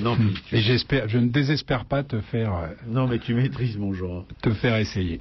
[0.00, 3.76] non, tu- Et j'espère, je ne désespère pas te faire, euh, non, mais tu maîtrises
[3.76, 4.24] mon genre.
[4.42, 5.20] te faire essayer.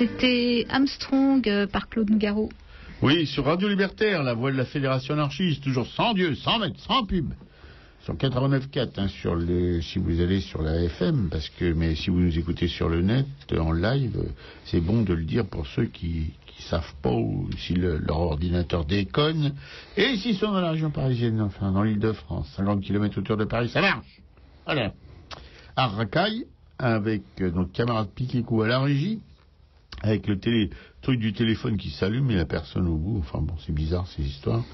[0.00, 2.48] C'était Armstrong euh, par Claude Nougaro.
[3.02, 6.80] Oui, sur Radio Libertaire, la voix de la Fédération anarchiste, toujours sans Dieu, sans maître,
[6.80, 7.34] sans pub.
[8.02, 12.08] sur 89.4, hein, sur le, si vous allez sur la FM, parce que, mais si
[12.08, 13.26] vous nous écoutez sur le net,
[13.58, 14.28] en live, euh,
[14.64, 18.20] c'est bon de le dire pour ceux qui, qui savent pas ou si le- leur
[18.20, 19.52] ordinateur déconne.
[19.98, 23.36] Et s'ils sont dans la région parisienne, enfin, dans l'île de France, 50 km autour
[23.36, 24.22] de Paris, ça marche.
[24.64, 24.94] Voilà.
[25.76, 25.90] À
[26.78, 29.20] avec euh, notre camarade Piquécou à la régie,
[30.02, 30.70] avec le télé,
[31.02, 33.18] truc du téléphone qui s'allume et la personne au bout.
[33.18, 34.64] Enfin bon, c'est bizarre ces histoires.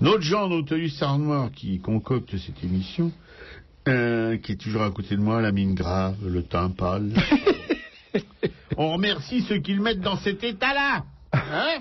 [0.00, 3.12] Notre Jean, notre hussard noir qui concocte cette émission,
[3.88, 7.12] euh, qui est toujours à côté de moi, la mine grave, le teint pâle.
[8.76, 11.04] On remercie ceux qui le mettent dans cet état-là.
[11.32, 11.80] Hein?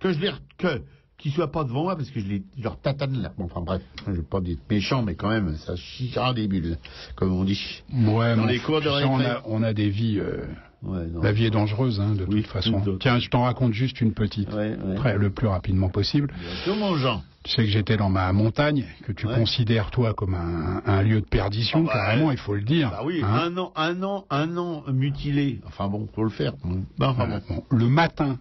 [0.00, 0.82] Que je les que
[1.18, 3.32] qu'ils soient pas devant moi parce que je, les, je leur tatane là.
[3.38, 6.76] Bon, enfin bref, je vais pas être méchant, mais quand même, ça chiera des bulles,
[7.14, 7.82] comme on dit.
[7.92, 9.30] Ouais, Dans mais les cours de tu sais, on, récré.
[9.32, 10.18] a, on a des vies.
[10.18, 10.44] euh,
[10.84, 11.22] Ouais, non.
[11.22, 12.82] la vie est dangereuse, hein, de Oui, toute façon.
[13.00, 14.52] Tiens, je t'en raconte juste une petite.
[14.52, 14.92] Ouais, ouais.
[14.92, 16.32] Après, le plus rapidement possible.
[16.38, 17.22] Bien sûr, mon Jean.
[17.42, 21.20] Tu sais que j'étais dans ma montagne, que tu considères toi comme un, un lieu
[21.20, 22.90] de perdition, Ah bah, carrément, il faut le dire.
[22.90, 23.28] Bah oui, hein.
[23.52, 25.60] un an, un an, un an mutilé.
[25.66, 26.54] Enfin bon, faut le faire.
[26.98, 27.40] Bah, enfin Voilà.
[27.48, 27.56] bon.
[27.56, 28.38] Bon, le matin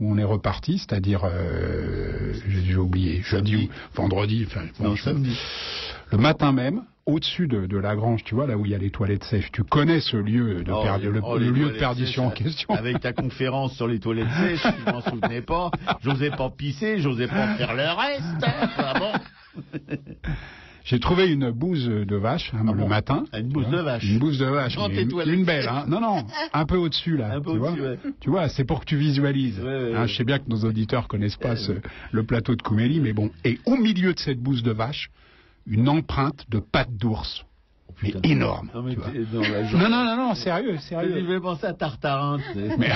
[0.00, 5.02] où on est reparti, c'est-à-dire, euh, j'ai oublié, jeudi ou vendredi, enfin, bon, Non, je-
[5.02, 5.38] samedi.
[6.10, 8.78] le matin même, au-dessus de, de la grange, tu vois, là où il y a
[8.78, 12.26] les toilettes sèches, tu connais ce lieu de, Oh, le, oh, le lieu de perdition
[12.26, 12.70] en question.
[12.74, 15.70] Avec ta conférence sur les toilettes sèches, je m'en souvenais pas.
[16.02, 18.46] J'osais pas pisser, j'osais pas faire le reste.
[18.78, 19.12] Ah bon
[20.84, 23.24] J'ai trouvé une bouse de vache hein, Ah le bon matin.
[23.32, 23.78] Une tu bouse vois.
[23.78, 24.04] de vache.
[24.04, 24.76] Une bouse de vache.
[24.90, 25.86] Mais une, une belle, hein.
[25.88, 27.32] Non, non, un peu au-dessus là.
[27.32, 27.90] Un peu tu au-dessus, vois.
[27.92, 27.98] ouais.
[28.20, 29.58] Tu vois, c'est pour que tu visualises.
[29.60, 30.08] Ouais, ouais, Hein, ouais.
[30.08, 31.72] Je sais bien que nos auditeurs connaissent pas ce-
[32.12, 33.30] le plateau de Kouméli, mais bon.
[33.46, 35.08] Et au milieu de cette bouse de vache,
[35.66, 37.44] une empreinte de patte d'ours.
[38.02, 38.28] mais putain.
[38.28, 38.70] énorme.
[38.74, 39.78] Non, mais tu vois.
[39.82, 41.22] Non, non, non, non, sérieux, Je sérieux.
[41.26, 42.38] vais penser à Tartarin.
[42.78, 42.90] Mais,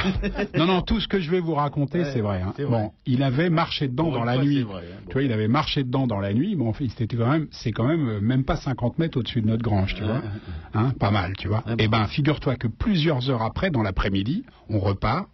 [0.58, 2.42] non, non, tout ce que je vais vous raconter, Ouais, c'est vrai.
[2.42, 2.52] hein.
[2.56, 2.82] c'est vrai.
[2.84, 4.56] Bon, il avait marché dedans dans la fois, nuit.
[4.58, 5.06] c'est vrai, hein, bon.
[5.08, 6.56] Tu vois, il avait marché dedans dans la nuit.
[6.56, 9.46] Bon, fait, c'était quand même, c'est quand même euh, même pas 50 mètres au-dessus de
[9.46, 10.22] notre grange, tu Ouais, vois.
[10.74, 11.62] Hein, pas mal, tu vois.
[11.66, 11.98] Ouais, Eh bon.
[11.98, 15.28] ben, figure-toi que plusieurs heures après, dans l'après-midi, on repart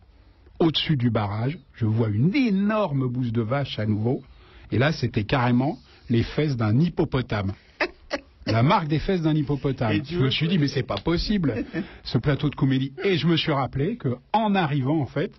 [0.60, 1.58] au-dessus du barrage.
[1.72, 4.22] Je vois une énorme bouse de vache à nouveau.
[4.70, 5.78] Et là, c'était carrément
[6.10, 7.52] les fesses d'un hippopotame.
[8.46, 10.04] La marque des fesses d'un hippopotame.
[10.04, 11.64] Je me suis dit, mais c'est pas possible,
[12.04, 12.92] ce plateau de comédie.
[13.02, 15.32] Et je me suis rappelé que en arrivant, en fait,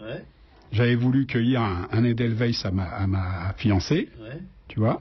[0.00, 0.22] Ouais,
[0.70, 4.38] j'avais voulu cueillir un, un Edelweiss à ma, à ma fiancée, ouais.
[4.68, 5.00] tu vois?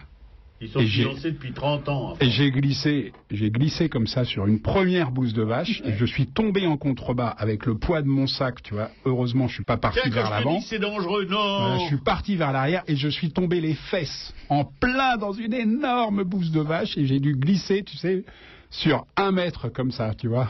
[0.59, 2.11] Ils sont Et depuis 30 ans.
[2.11, 2.25] enfin.
[2.25, 6.05] Et j'ai glissé, j'ai glissé comme ça sur une première bouse de vache et je
[6.05, 8.89] suis tombé en contrebas avec le poids de mon sac, tu vois.
[9.05, 10.59] Heureusement, je suis pas parti Tiens, vers l'avant.
[10.61, 14.33] c'est dangereux, non Voilà, je suis parti vers l'arrière et je suis tombé les fesses
[14.49, 18.23] en plein dans une énorme bouse de vache et j'ai dû glisser, tu sais,
[18.71, 20.49] sur un mètre comme ça, tu vois.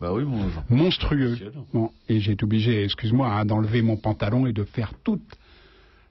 [0.00, 1.38] Bah oui, mon monstrueux.
[1.72, 5.22] Bon, et j'ai été obligé, excuse-moi, hein, d'enlever mon pantalon et de faire toute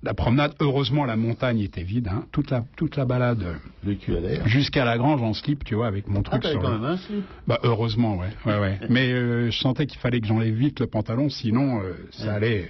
[0.04, 0.54] la promenade.
[0.60, 3.54] Heureusement, la montagne était vide, hein, toute la toute la balade euh,
[3.86, 4.48] Le cul à l'air.
[4.48, 6.80] jusqu'à la grange en slip, tu vois, avec mon Ah, truc t'avais sur quand le-
[6.80, 7.24] même un slip.
[7.48, 8.80] Bah heureusement, ouais, ouais, ouais.
[8.90, 12.70] Mais euh, je sentais qu'il fallait que j'enlève vite le pantalon, sinon euh, ça allait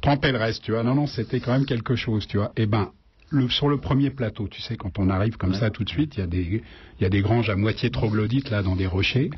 [0.00, 0.82] tremper le reste, tu vois.
[0.82, 2.52] Non, non, c'était quand même quelque chose, tu vois.
[2.56, 2.90] Et ben,
[3.30, 5.58] le, sur le premier plateau, tu sais, quand on arrive comme Ouais.
[5.58, 6.62] ça tout de suite, il y a des,
[7.00, 9.30] il y a des granges à moitié troglodytes là dans des rochers.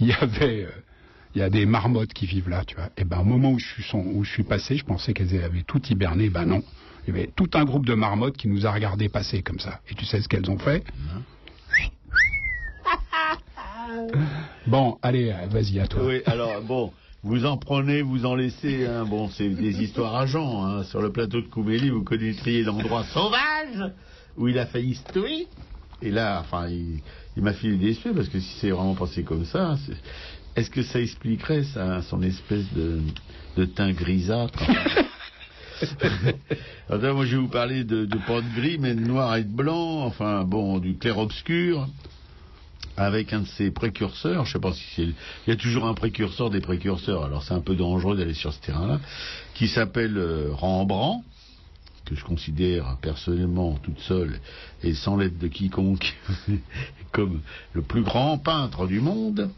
[0.00, 0.70] Il y avait, euh,
[1.34, 2.88] il y a des marmottes qui vivent là, tu vois.
[2.96, 5.42] Et ben, au moment où je suis, son- où je suis passé, je pensais qu'elles
[5.44, 6.30] avaient tout hiberné.
[6.30, 6.62] Ben non,
[7.06, 9.80] il y avait tout un groupe de marmottes qui nous a regardé passer comme ça.
[9.90, 10.82] Et tu sais ce qu'elles ont fait?
[14.66, 16.04] Bon, allez, vas-y à toi.
[16.06, 18.86] Oui, alors bon, vous en prenez, vous en laissez.
[18.86, 19.04] hein.
[19.04, 20.64] Bon, c'est des histoires à Jean.
[20.66, 20.82] hein.
[20.84, 23.92] Sur le plateau de Koubeli, vous connaîtriez l'endroit sauvage
[24.36, 25.48] où il a failli se tuer.
[26.02, 27.00] Et là, enfin, il,
[27.36, 29.76] il m'a filé des yeux parce que si c'est vraiment passé comme ça,
[30.58, 33.00] est-ce que ça expliquerait ça, son espèce de,
[33.56, 34.60] de teint grisâtre
[36.88, 39.44] Alors, moi, je vais vous parler de, de pas de gris, mais de noir et
[39.44, 41.86] de blanc, enfin, bon, du clair-obscur,
[42.96, 45.02] avec un de ses précurseurs, je sais pas si c'est...
[45.04, 45.14] Il
[45.46, 48.60] y a toujours un précurseur des précurseurs, alors c'est un peu dangereux d'aller sur ce
[48.60, 48.98] terrain-là,
[49.54, 51.24] qui s'appelle euh, Rembrandt,
[52.04, 54.40] que je considère personnellement toute seule
[54.82, 56.16] et sans l'aide de quiconque
[57.12, 57.42] comme
[57.74, 59.50] le plus grand peintre du monde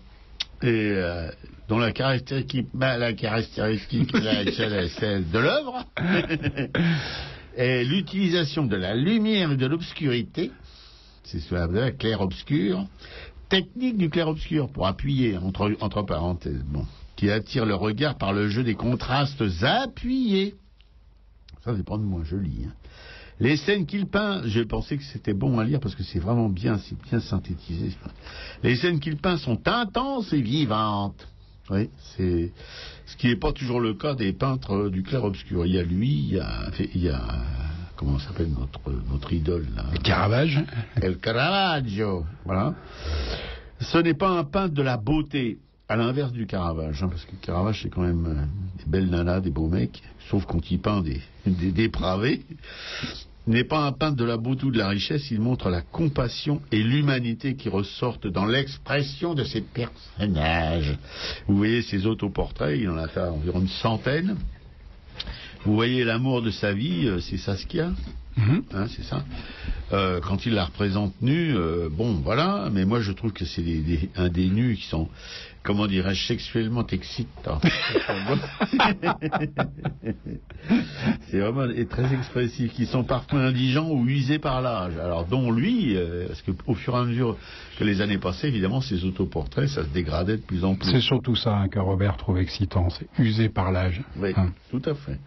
[0.62, 1.30] et euh,
[1.68, 4.14] dont la caractéristique, bah, la caractéristique
[4.98, 5.84] celle de l'œuvre
[7.56, 10.50] est l'utilisation de la lumière et de l'obscurité,
[11.24, 12.86] c'est ce qu'on appelle la clair-obscur,
[13.48, 16.86] technique du clair-obscur pour appuyer entre, entre parenthèses, bon,
[17.16, 20.54] qui attire le regard par le jeu des contrastes appuyés.
[21.64, 22.64] Ça, c'est pas de moi, je lis.
[22.66, 22.72] hein.
[23.40, 26.50] Les scènes qu'il peint, j'ai pensé que c'était bon à lire parce que c'est vraiment
[26.50, 27.90] bien, c'est bien synthétisé.
[28.62, 31.26] Les scènes qu'il peint sont intenses et vivantes.
[31.70, 32.52] Oui, c'est
[33.06, 35.64] ce qui n'est pas toujours le cas des peintres du clair-obscur.
[35.64, 37.22] Il y a lui, il y a, il y a
[37.96, 38.80] comment s'appelle notre,
[39.10, 39.84] notre idole là?
[40.02, 40.62] Caravage.
[41.00, 42.26] El Caravaggio.
[42.44, 42.74] Voilà.
[43.80, 47.32] Ce n'est pas un peintre de la beauté, à l'inverse du Caravage, hein, parce que
[47.32, 48.44] le Caravage c'est quand même euh,
[48.78, 52.42] des belles nanas, des beaux mecs, sauf quand il peint des, des dépravés.
[53.46, 56.60] N'est pas un peintre de la beauté ou de la richesse, il montre la compassion
[56.70, 60.96] et l'humanité qui ressortent dans l'expression de ses personnages.
[61.48, 64.36] Vous voyez ses autoportraits, il en a fait environ une centaine.
[65.64, 67.92] Vous voyez l'amour de sa vie, euh, c'est Saskia,
[68.36, 68.62] Mhm.
[68.72, 69.24] hein, c'est ça.
[69.92, 72.68] Euh, quand il la représente nue, euh, bon, voilà.
[72.72, 73.64] Mais moi, je trouve que c'est
[74.16, 75.08] un des nus qui sont,
[75.62, 77.60] comment dirais-je, sexuellement excitants.
[81.30, 84.96] c'est vraiment et très expressif, qui sont parfois indigents ou usés par l'âge.
[84.96, 87.36] Alors, dont lui, euh, parce que au fur et à mesure
[87.78, 90.90] que les années passaient, évidemment, ses autoportraits, ça se dégradait de plus en plus.
[90.90, 94.02] C'est surtout ça hein, que Robert trouve excitant, c'est usé par l'âge.
[94.16, 94.52] Oui, Hein.
[94.70, 95.18] tout à fait.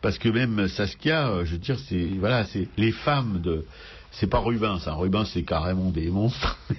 [0.00, 3.64] Parce que même Saskia, euh, je veux dire, c'est voilà, c'est les femmes de,
[4.12, 4.92] c'est pas Rubens, hein.
[4.94, 6.58] Rubens c'est carrément des monstres.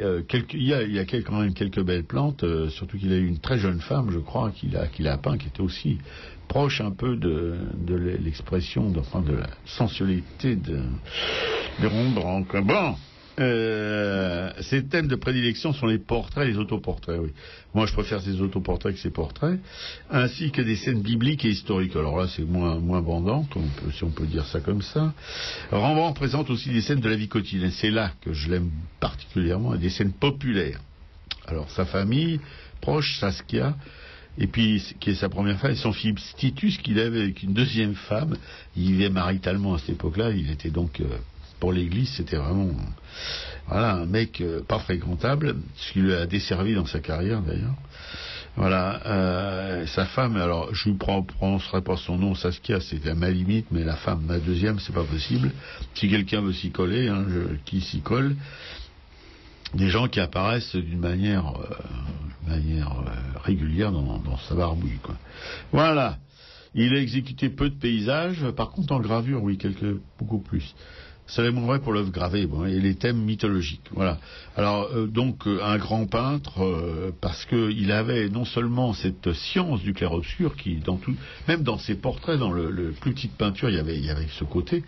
[0.00, 2.68] Euh, quelques- il y a, il y a quel- quand même quelques belles plantes, euh,
[2.68, 5.38] surtout qu'il a eu une très jeune femme, je crois, qu'il a, qu'il a peint,
[5.38, 5.98] qui était aussi
[6.48, 7.54] proche un peu de,
[8.20, 10.80] l'expression, de, enfin, de la sensualité de,
[11.80, 12.60] de Rembrandt.
[12.62, 12.96] Bon.
[13.40, 17.30] Euh, ses thèmes de prédilection sont les portraits et les autoportraits, oui.
[17.74, 19.58] Moi, je préfère ces autoportraits que ces portraits,
[20.08, 21.96] ainsi que des scènes bibliques et historiques.
[21.96, 23.46] Alors là, c'est moins, moins bandant,
[23.92, 25.12] si on peut dire ça comme ça.
[25.72, 27.72] Rembrandt présente aussi des scènes de la vie quotidienne.
[27.72, 28.70] C'est là que je l'aime
[29.00, 30.80] particulièrement, des scènes populaires.
[31.46, 32.40] Alors, sa famille,
[32.80, 33.74] proche, Saskia,
[34.38, 37.52] et puis, qui est sa première femme, et son fils Titus, qu'il avait avec une
[37.52, 38.36] deuxième femme.
[38.76, 40.30] Il vivait maritalement à cette époque-là.
[40.30, 41.04] Il était donc, euh,
[41.64, 42.68] pour l'église, c'était vraiment,
[43.68, 47.76] voilà, un mec euh, pas fréquentable, ce qui lui a desservi dans sa carrière d'ailleurs.
[48.54, 53.30] Voilà, euh, sa femme, alors je ne prononcerai pas son nom, Saskia, c'était à ma
[53.30, 55.52] limite, mais la femme, ma deuxième, c'est pas possible.
[55.94, 57.24] Si quelqu'un veut s'y coller, hein,
[57.64, 58.36] qui s'y colle,
[59.72, 62.92] des gens qui apparaissent d'une manière, euh, manière
[63.42, 65.00] régulière dans, sa barbouille.
[65.72, 66.18] Voilà.
[66.74, 70.74] Il a exécuté peu de paysages, par contre en gravure, oui, quelques, beaucoup plus.
[71.26, 73.88] Ça l'est moins vrai pour l'œuvre gravée, bon, et les thèmes mythologiques.
[73.92, 74.18] Voilà.
[74.56, 79.32] Alors euh, donc euh, un grand peintre euh, parce que il avait non seulement cette
[79.32, 81.14] science du clair-obscur qui dans tout,
[81.48, 84.10] même dans ses portraits, dans le, le plus petite peinture, il y avait il y
[84.10, 84.84] avait ce côté,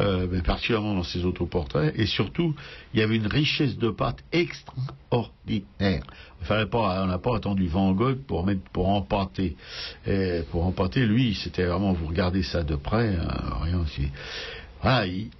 [0.00, 2.56] euh, mais particulièrement dans ses autoportraits, et surtout
[2.92, 6.02] il y avait une richesse de pâte extraordinaire.
[6.42, 9.56] Fallait pas, on n'a pas attendu Van Gogh pour mettre pour empâter.
[10.06, 13.84] Et pour empâter, lui, c'était vraiment vous regardez ça de près, hein, rien.
[13.94, 14.10] c'est-
[14.82, 15.30] Voilà, il-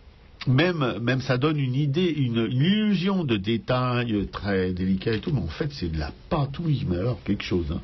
[0.47, 5.33] même, même ça donne une idée, une, une illusion de détail très délicat et tout,
[5.33, 7.67] mais en fait c'est de la patouille, mais alors quelque chose.
[7.73, 7.81] hein.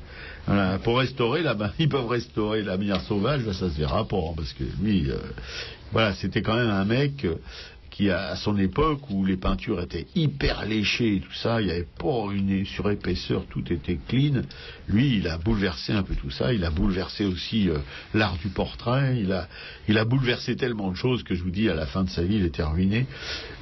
[0.46, 4.07] Voilà, pour restaurer, là, ben, ils peuvent restaurer la manière sauvage, ben, ça se verra
[4.07, 5.16] pas, hein, parce que lui, euh,
[5.92, 7.34] voilà, c'était quand même un mec euh,
[7.95, 11.70] qui, à son époque, où les peintures étaient hyper léchées et tout ça, il n'y
[11.70, 14.42] avait pas une surépaisseur, tout était clean.
[14.88, 17.78] Lui, il a bouleversé un peu tout ça, il a bouleversé aussi euh,
[18.12, 19.47] l'art du portrait, il a,
[19.86, 22.24] il a bouleversé tellement de choses que je vous dis, à la fin de sa
[22.24, 23.07] vie, il était ruiné.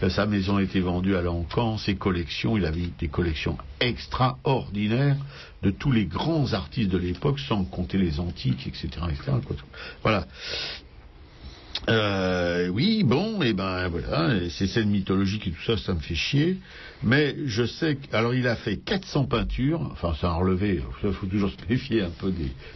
[0.02, 5.18] Euh, sa maison a été vendue à l'encan, ses collections, il avait des collections extraordinaires
[5.62, 8.88] de tous les grands artistes de l'époque, sans compter les antiques, etc.
[9.10, 9.32] etc..
[10.02, 10.26] Voilà.
[11.88, 16.14] Euh, oui, bon, et ben voilà, ces scènes mythologiques et tout ça, ça me fait
[16.14, 16.58] chier.
[17.02, 21.12] Mais je sais que, alors il a fait 400 peintures, enfin c'est un relevé, il
[21.12, 22.32] faut toujours se méfier un peu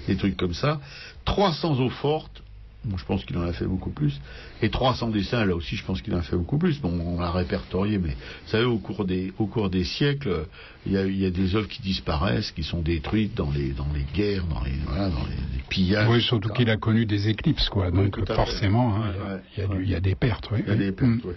[0.09, 0.80] des trucs comme ça.
[1.24, 2.42] 300 eaux fortes,
[2.87, 4.20] bon, je pense qu'il en a fait beaucoup plus.
[4.62, 6.80] Et 300 dessins, là aussi, je pense qu'il en a fait beaucoup plus.
[6.80, 10.47] Bon, on l'a répertorié, mais vous savez, au cours des, au cours des siècles,
[10.87, 13.70] il y, a, il y a des œuvres qui disparaissent, qui sont détruites dans les,
[13.72, 16.09] dans les guerres, dans les, voilà, dans les, les pillages.
[16.09, 17.89] Oui, surtout qu'il a connu des éclipses, quoi.
[17.93, 20.49] Oui, Donc forcément, hein, Ouais, il y, a du- il y a des pertes.
[20.53, 20.61] oui.
[20.66, 21.20] Il y a des pertes, Mm.
[21.24, 21.34] oui.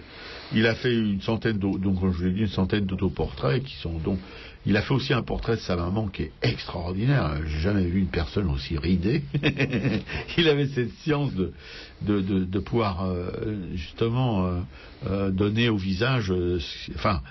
[0.52, 4.18] Il a fait une centaine, donc je l'ai dit, une centaine d'autoportraits qui sont donc.
[4.66, 7.34] Il a fait aussi un portrait de sa maman qui est extraordinaire.
[7.46, 9.22] J'ai jamais vu une personne aussi ridée.
[10.38, 11.52] il avait cette science de
[12.02, 13.30] de, de, pouvoir euh,
[13.74, 14.60] justement euh,
[15.06, 16.32] euh, donner au visage,
[16.94, 17.22] enfin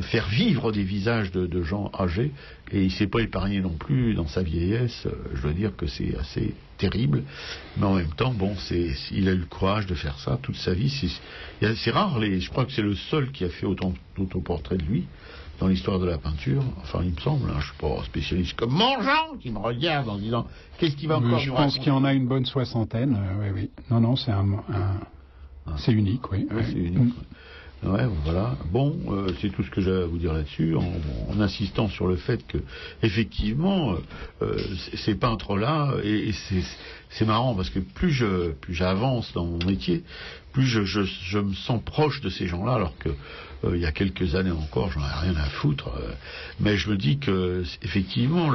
[0.00, 2.32] faire vivre des visages de, gens âgés.
[2.72, 5.06] Et il s'est pas épargné non plus dans sa vieillesse.
[5.34, 7.22] Je dois dire que c'est assez terrible,
[7.76, 10.56] mais en même temps, bon, c'est, il a eu le courage de faire ça toute
[10.56, 10.90] sa vie.
[10.90, 14.80] C'est, c'est rare, les, je crois que c'est le seul qui a fait autant d'autoportraits
[14.80, 15.04] de lui
[15.60, 16.62] dans l'histoire de la peinture.
[16.82, 20.08] Enfin, il me semble, hein, je suis pas spécialiste comme mon Jean qui me regarde
[20.08, 20.46] en disant
[20.78, 23.16] qu'est-ce qu'il va encore je pense qu'il y en a une bonne soixantaine.
[23.16, 23.70] euh, oui, oui.
[23.90, 24.46] Non, non, c'est un,
[25.66, 26.46] un- c'est unique, oui.
[26.50, 26.62] Oui.
[26.66, 27.14] c'est unique,
[27.82, 27.90] Mm.
[27.90, 28.06] ouais.
[28.24, 28.56] Voilà.
[28.70, 30.84] Bon, euh, c'est tout ce que j'ai à vous dire là-dessus, en,
[31.30, 32.58] en insistant sur le fait que,
[33.02, 33.94] effectivement,
[34.42, 34.58] euh,
[34.94, 36.62] ces peintres-là, et, et ces,
[37.10, 40.02] c'est marrant parce que plus je plus j'avance dans mon métier,
[40.52, 43.10] plus je, je, je me sens proche de ces gens-là, alors que
[43.74, 45.88] il y a quelques années encore, j'en ai rien à foutre.
[45.88, 46.12] euh,
[46.60, 48.52] mais je me dis que effectivement,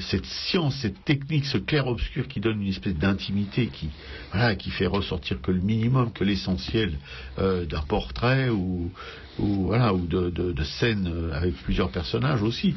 [0.00, 3.90] cette science, cette technique, ce clair-obscur qui donne une espèce d'intimité, qui
[4.32, 6.98] voilà, qui fait ressortir que le minimum, que l'essentiel
[7.38, 8.90] euh, d'un portrait ou
[9.38, 12.74] voilà ou de, de, scènes euh, avec plusieurs personnages aussi.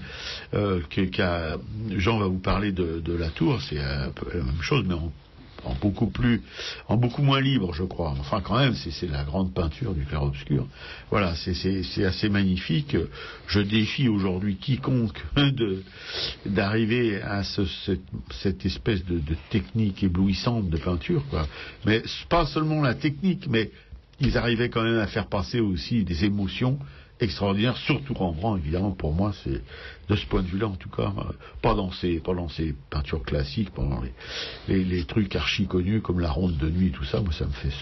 [0.53, 0.81] Euh,
[1.95, 5.11] Jean va vous parler de, la tour, c'est la même chose, mais en
[5.65, 6.41] en beaucoup plus,
[6.87, 8.13] en beaucoup moins libre, je crois.
[8.19, 10.67] Enfin, quand même, c'est la grande peinture du clair-obscur.
[11.09, 12.95] Voilà, c'est- assez magnifique.
[13.47, 15.23] Je défie aujourd'hui quiconque
[16.45, 18.01] d'arriver à ce- cette,
[18.31, 21.47] cette espèce de, de technique éblouissante de peinture, quoi.
[21.85, 23.71] Mais pas seulement la technique, mais
[24.19, 26.79] ils arrivaient quand même à faire passer aussi des émotions
[27.19, 29.61] extraordinaires, surtout Rembrandt, évidemment, pour moi, c'est
[30.09, 31.23] de ce point de vue-là, en tout cas, euh,
[31.61, 34.13] pas dans ses, pas dans ses peintures classiques, pas dans les,
[34.67, 37.51] les, les trucs archi connus comme la ronde de nuit, tout ça, moi, ça me
[37.51, 37.73] fait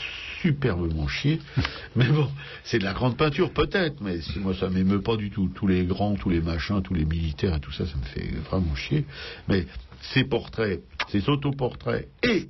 [0.41, 1.39] superbement chier.
[1.95, 2.29] Mais bon,
[2.63, 5.49] c'est de la grande peinture, peut-être, mais c'est- moi, ça m'émeut pas du tout.
[5.53, 8.27] Tous les grands, tous les machins, tous les militaires et tout ça, ça me fait
[8.49, 9.05] vraiment chier.
[9.47, 9.65] Mais
[10.13, 12.47] ces portraits, ces autoportraits et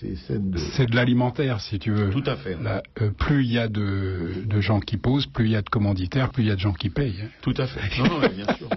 [0.00, 0.58] ces scènes de...
[0.58, 2.10] C'est de l'alimentaire, si tu veux.
[2.10, 2.56] Tout à fait.
[2.62, 5.62] Là, euh, plus il y a de, de gens qui posent, plus il y a
[5.62, 7.20] de commanditaires, plus il y a de gens qui payent.
[7.22, 7.28] hein.
[7.42, 7.80] Tout à fait.
[8.02, 8.68] Non, bien sûr.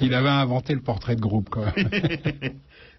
[0.00, 1.72] Il avait inventé le portrait de groupe, quoi.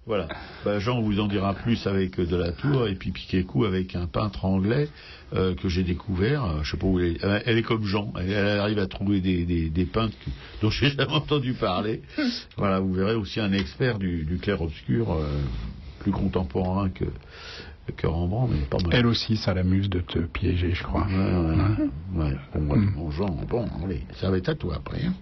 [0.06, 0.28] Voilà.
[0.66, 3.96] Bah, Jean vous en dira plus avec euh, de la tour et puis Piquet-Coup avec
[3.96, 4.90] un peintre anglais
[5.34, 6.44] euh, que j'ai découvert.
[6.44, 7.20] Euh, je sais pas où elle est.
[7.46, 8.12] Elle est comme Jean.
[8.20, 10.14] Elle, elle arrive à trouver des, des, des peintres
[10.62, 12.02] dont j'ai jamais entendu parler.
[12.58, 15.26] voilà, vous verrez aussi un expert du, du clair-obscur euh,
[16.04, 17.06] plus contemporain que,
[17.96, 18.90] que Rembrandt, mais pas mal.
[18.92, 21.08] Elle aussi, ça l'amuse de te piéger, je crois.
[21.08, 22.36] Ouais, ouais, ouais.
[22.60, 25.06] Bon, bon, Jean, bon, allez, ça va être à toi après.
[25.06, 25.14] hein.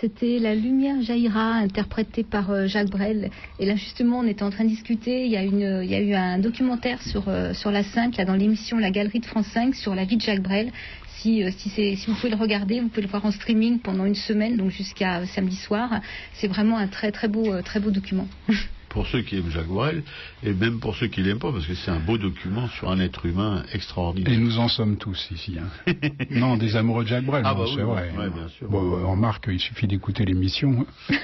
[0.00, 3.30] C'était La lumière jaillira, interprétée par euh, Jacques Brel.
[3.58, 5.26] Et là, justement, on était en train de discuter.
[5.26, 9.20] Il y a, eu un documentaire sur, euh, la 5, là, dans l'émission La Galerie
[9.20, 10.72] de France 5, sur la vie de Jacques Brel.
[11.18, 14.14] si, euh, si, vous pouvez le regarder, vous pouvez le voir en streaming pendant une
[14.14, 16.00] semaine, donc jusqu'à samedi soir.
[16.32, 18.26] C'est vraiment un très très beau document.
[18.90, 20.02] Pour ceux qui aiment Jacques Brel,
[20.42, 22.98] et même pour ceux qui l'aiment pas, parce que c'est un beau document sur un
[22.98, 24.32] être humain extraordinaire.
[24.32, 25.56] Et nous en sommes tous ici.
[25.58, 25.92] hein.
[26.32, 28.10] non, des amoureux de Jacques Brel, Ah non, bah c'est oui, vrai.
[28.18, 28.68] ouais, bien sûr.
[28.68, 30.84] Bon, euh, remarque, il suffit d'écouter l'émission.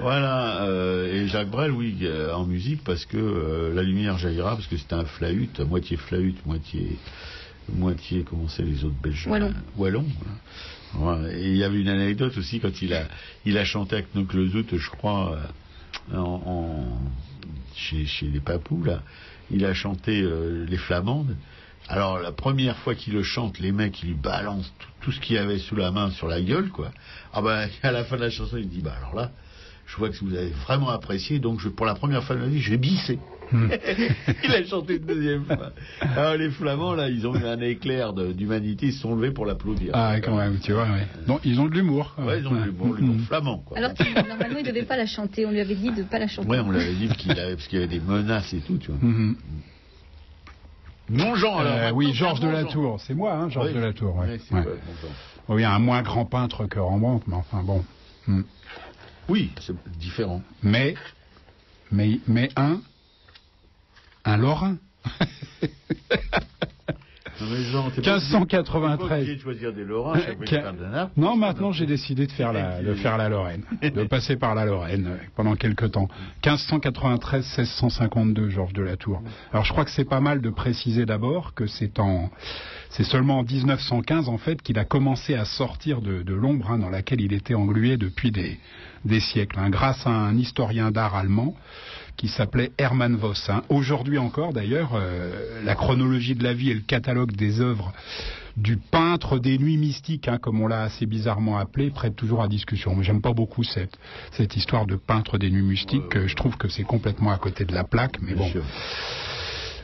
[0.00, 4.56] Voilà, euh, et Jacques Brel, oui, euh, en musique, parce que euh, la lumière jaillira,
[4.56, 6.98] parce que c'était un flahut, moitié flahut, moitié,
[7.72, 9.26] moitié, comment c'est les autres Belges?
[9.28, 9.54] Wallon.
[9.76, 10.38] Wallon, voilà.
[11.32, 13.06] Et il y avait une anecdote aussi quand il a,
[13.44, 15.38] il a chanté avec Noc le Zout, je crois,
[16.12, 16.84] euh,
[17.74, 19.02] chez, chez les Papous, là.
[19.50, 21.36] Il a chanté euh, les Flamandes.
[21.88, 24.72] Alors la première fois qu'il le chante, les mecs ils lui balancent
[25.02, 26.90] tout, ce qu'il avait sous la main sur la gueule, quoi.
[27.32, 29.30] Ah ben à la fin de la chanson, il dit bah alors là,
[29.86, 32.46] je vois que vous avez vraiment apprécié, donc je, pour la première fois de ma
[32.46, 33.18] vie, je vais bisser.
[34.44, 35.70] il a chanté une deuxième fois.
[36.16, 39.30] Alors les Flamands là, ils ont eu un éclair de- d'humanité, ils se sont levés
[39.32, 39.90] pour l'applaudir.
[39.94, 40.84] Ah, quand même, tu vois.
[40.84, 41.06] Ouais.
[41.28, 42.14] Non, ils ont de l'humour.
[42.18, 43.20] Ouais, ils ont de l'humour, l'humour Mm.
[43.20, 43.78] flamand, quoi.
[43.78, 43.92] Alors
[44.28, 45.46] normalement, il ne devait pas la chanter.
[45.46, 46.48] On lui avait dit de ne pas la chanter.
[46.48, 48.90] Ouais, on l'avait dit qu'il avait, parce qu'il y avait des menaces et tout, tu
[48.90, 49.00] vois.
[49.00, 49.36] Mhm.
[51.10, 51.72] Mon Jean, alors.
[51.76, 52.68] Euh, oui, Georges de la Jean.
[52.68, 53.74] Tour, c'est moi, hein, Georges Oui.
[53.74, 54.16] de la Tour.
[54.16, 54.38] Ouais.
[54.50, 54.64] Ouais.
[55.48, 57.84] Oui, un moins grand peintre que Rembrandt, mais enfin bon.
[58.26, 58.40] Mm.
[59.28, 60.42] Oui, c'est différent.
[60.62, 60.94] Mais,
[61.92, 62.80] mais, mais un,
[64.24, 64.76] un Lorrain.
[67.40, 68.98] Non, mais Jean, t'es pas obligé- 1593.
[69.00, 71.12] t'es pas obligé de choisir des Lorrains chaque fois que tu parles de Naples.
[71.16, 74.64] Non, maintenant j'ai décidé de faire la, de faire la Lorraine, de passer par la
[74.64, 76.06] Lorraine euh, pendant quelques temps.
[76.44, 79.20] 1593-1652, Georges de la Tour.
[79.52, 82.30] Alors je crois que c'est pas mal de préciser d'abord que c'est en,
[82.90, 86.78] c'est seulement en 1915 en fait qu'il a commencé à sortir de, de l'ombre hein,
[86.78, 88.60] dans laquelle il était englué depuis des,
[89.04, 91.56] des siècles, hein, grâce à un historien d'art allemand
[92.16, 93.48] qui s'appelait Hermann Voss.
[93.50, 93.62] hein.
[93.68, 97.92] Aujourd'hui encore, d'ailleurs, euh, la chronologie de la vie et le catalogue des œuvres
[98.56, 102.46] du peintre des nuits mystiques, hein, comme on l'a assez bizarrement appelé, prête toujours à
[102.48, 102.94] discussion.
[102.94, 103.98] Mais j'aime pas beaucoup cette,
[104.30, 106.14] cette histoire de peintre des nuits mystiques.
[106.14, 108.48] euh, Je trouve que c'est complètement à côté de la plaque, mais bon.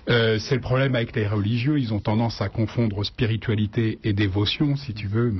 [0.09, 4.77] Euh, c'est le problème avec les religieux, ils ont tendance à confondre spiritualité et dévotion,
[4.77, 5.35] si tu veux.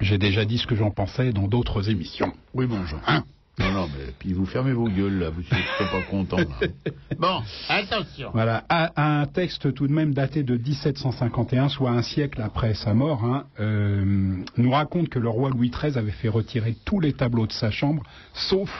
[0.00, 2.32] J'ai déjà dit ce que j'en pensais dans d'autres émissions.
[2.54, 3.00] Oui, Jean.
[3.06, 3.24] Hein?
[3.58, 6.44] Non, non, mais puis vous fermez vos gueules, là, vous n'êtes pas content, là.
[7.18, 8.30] Bon, attention.
[8.32, 12.94] Voilà, à, un texte tout de même daté de 1751, soit un siècle après sa
[12.94, 17.12] mort, hein, euh, nous raconte que le roi Louis XIII avait fait retirer tous les
[17.12, 18.70] tableaux de sa chambre, sauf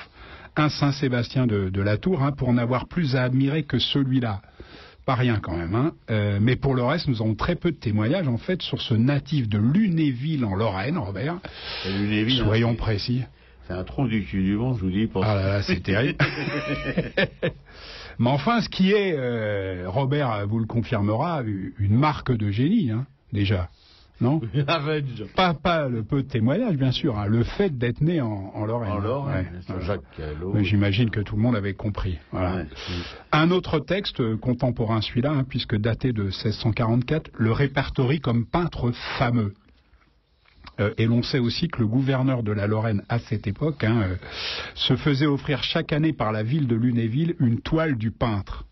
[0.57, 4.41] un Saint-Sébastien de, de la Tour, hein, pour n'avoir plus à admirer que celui-là.
[5.07, 5.93] Pas rien quand même, hein.
[6.11, 8.93] Euh, mais pour le reste, nous avons très peu de témoignages en fait sur ce
[8.93, 11.39] natif de Lunéville en Lorraine, Robert.
[11.87, 13.23] Lévi, hein, Soyons précis.
[13.69, 15.07] C'est un tronc du cul du monde, je vous dis.
[15.07, 15.23] Pour...
[15.25, 16.19] Ah là là, c'est terrible.
[18.19, 21.43] Mais enfin, ce qui est, euh, Robert vous le confirmera,
[21.79, 23.69] une marque de génie, hein, déjà.
[24.21, 25.27] Non Arrête, Jean.
[25.37, 28.65] pas, pas le peu de témoignages, bien sûr, hein, le fait d'être né en, en
[28.65, 28.93] Lorraine.
[28.93, 29.83] En Lorraine, Ouais, voilà.
[29.85, 30.55] Jacques Callot.
[30.63, 32.19] J'imagine que tout le monde avait compris.
[32.33, 32.57] Voilà.
[32.57, 32.67] Ouais.
[33.33, 38.91] Un autre texte euh, contemporain, celui-là, hein, puisque daté de 1644, le répertorie comme peintre
[39.19, 39.55] fameux.
[40.81, 44.03] Euh, et l'on sait aussi que le gouverneur de la Lorraine à cette époque hein,
[44.03, 44.15] euh,
[44.75, 48.65] se faisait offrir chaque année par la ville de Lunéville une toile du peintre.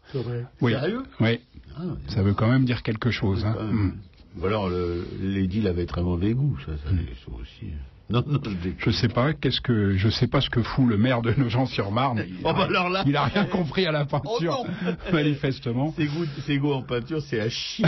[0.60, 0.72] Oui.
[0.72, 1.02] Sérieux?
[1.20, 1.40] Oui,
[1.76, 3.44] Ah, ça veut quand même dire quelque chose.
[3.44, 3.56] hein.
[3.60, 3.94] même.
[4.40, 7.72] Ou alors, le, Lady avait très mauvais goût, ça, ça, ça aussi.
[8.08, 8.38] Non, non,
[8.78, 12.22] je sais pas qu'est-ce que je sais pas ce que fout le maire de Nogent-sur-Marne.
[12.28, 15.92] Il, Oh, bah alors là- il a rien compris à la peinture, Oh manifestement.
[15.96, 17.84] Ses goûts, ses goûts en peinture, c'est à chier.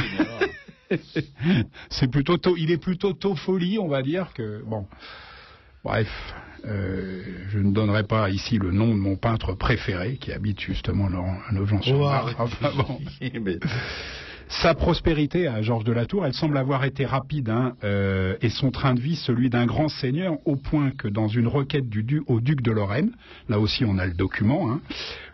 [1.91, 4.87] C'est plutôt tôt, il est plutôt tôt folie, on va dire que bon.
[5.85, 6.09] Bref,
[6.67, 11.07] euh, je ne donnerai pas ici le nom de mon peintre préféré qui habite justement
[11.07, 12.35] à Nogent-sur-Marne.
[12.39, 12.99] Oh, Enfin, bon.
[14.51, 18.49] Sa prospérité à Georges de la Tour, elle semble avoir été rapide, hein, euh, et
[18.49, 22.03] son train de vie celui d'un grand seigneur, au point que dans une requête du
[22.03, 23.11] du- au duc de Lorraine,
[23.51, 24.81] là aussi on a le document, hein,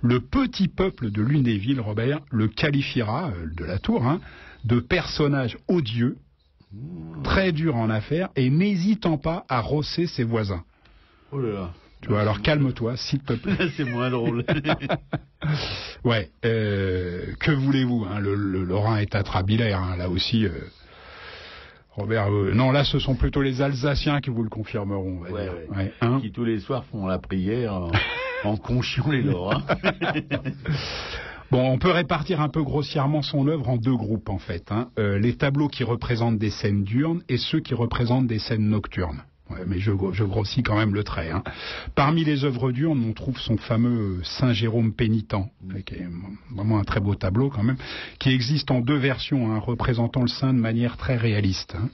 [0.02, 4.20] le petit peuple de Lunéville, Robert, le qualifiera, euh, de la Tour, hein,
[4.64, 6.16] de personnage odieux,
[7.22, 10.64] très dur en affaires, et n'hésitant pas à rosser ses voisins.
[11.32, 11.70] Oh là là.
[12.00, 13.68] Tu vois, alors calme-toi, s'il te plaît.
[13.76, 14.44] c'est moins drôle.
[16.04, 20.44] Ouais, euh, que voulez-vous hein, le, le Lorrain est atrabilaire, hein, là aussi.
[20.46, 20.50] euh,
[21.92, 25.20] Robert, euh, non, là, ce sont plutôt les Alsaciens qui vous le confirmeront.
[25.20, 25.66] Ouais, ouais.
[25.74, 26.18] Ouais, hein.
[26.20, 27.92] qui tous les soirs font la prière en,
[28.44, 29.62] en conchiant les Lorrains.
[31.54, 34.72] Bon, on peut répartir un peu grossièrement son œuvre en deux groupes, en fait.
[34.72, 34.88] hein.
[34.98, 39.22] Euh, les tableaux qui représentent des scènes diurnes et ceux qui représentent des scènes nocturnes.
[39.68, 41.30] mais je, grossis quand même le trait.
[41.30, 41.44] Hein.
[41.94, 45.36] Parmi les œuvres d'Urne, on trouve son fameux Saint Jérôme pénitent,
[45.86, 46.08] qui est
[46.52, 47.78] vraiment un très beau tableau quand même,
[48.18, 51.76] qui existe en deux versions, hein, représentant le saint de manière très réaliste.
[51.76, 51.88] Hein.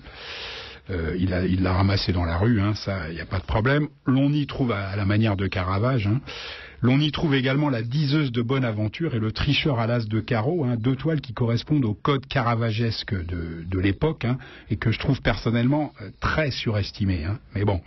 [0.88, 3.88] Euh, il l'a ramassé dans la rue, ça, il n'y a pas de problème.
[4.06, 6.08] L'on y trouve à, la manière de Caravage.
[6.82, 6.86] Hein.
[6.86, 10.20] L'on y trouve également la diseuse de bonne aventure et le tricheur à l'as de
[10.20, 14.26] carreau, hein, deux toiles qui correspondent au code caravagesque de, l'époque
[14.70, 17.26] et que je trouve personnellement euh, très surestimé.
[17.54, 17.80] Mais bon,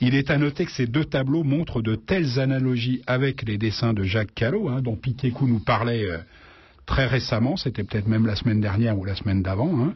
[0.00, 3.92] il est à noter que ces deux tableaux montrent de telles analogies avec les dessins
[3.92, 6.04] de Jacques Callot, dont Piquet-Cou nous parlait.
[6.04, 6.18] Euh,
[6.86, 9.94] très récemment, c'était peut-être même la semaine dernière ou la semaine d'avant, hein,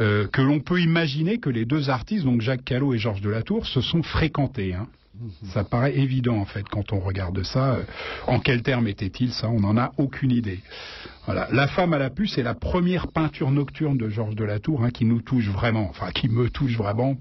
[0.00, 3.64] euh, que l'on peut imaginer que les deux artistes, donc Jacques Callot et Georges Delatour,
[3.64, 4.74] se sont fréquentés.
[4.74, 4.88] Hein.
[5.20, 5.50] Mhm.
[5.52, 7.74] Ça paraît évident en fait quand on regarde ça.
[7.74, 7.82] Euh,
[8.26, 9.48] en quels termes était-il ça?
[9.48, 10.60] On n'en a aucune idée.
[11.26, 11.48] Voilà.
[11.52, 15.04] La femme à la puce est la première peinture nocturne de Georges Delatour hein, qui
[15.04, 17.16] nous touche vraiment, enfin qui me touche vraiment.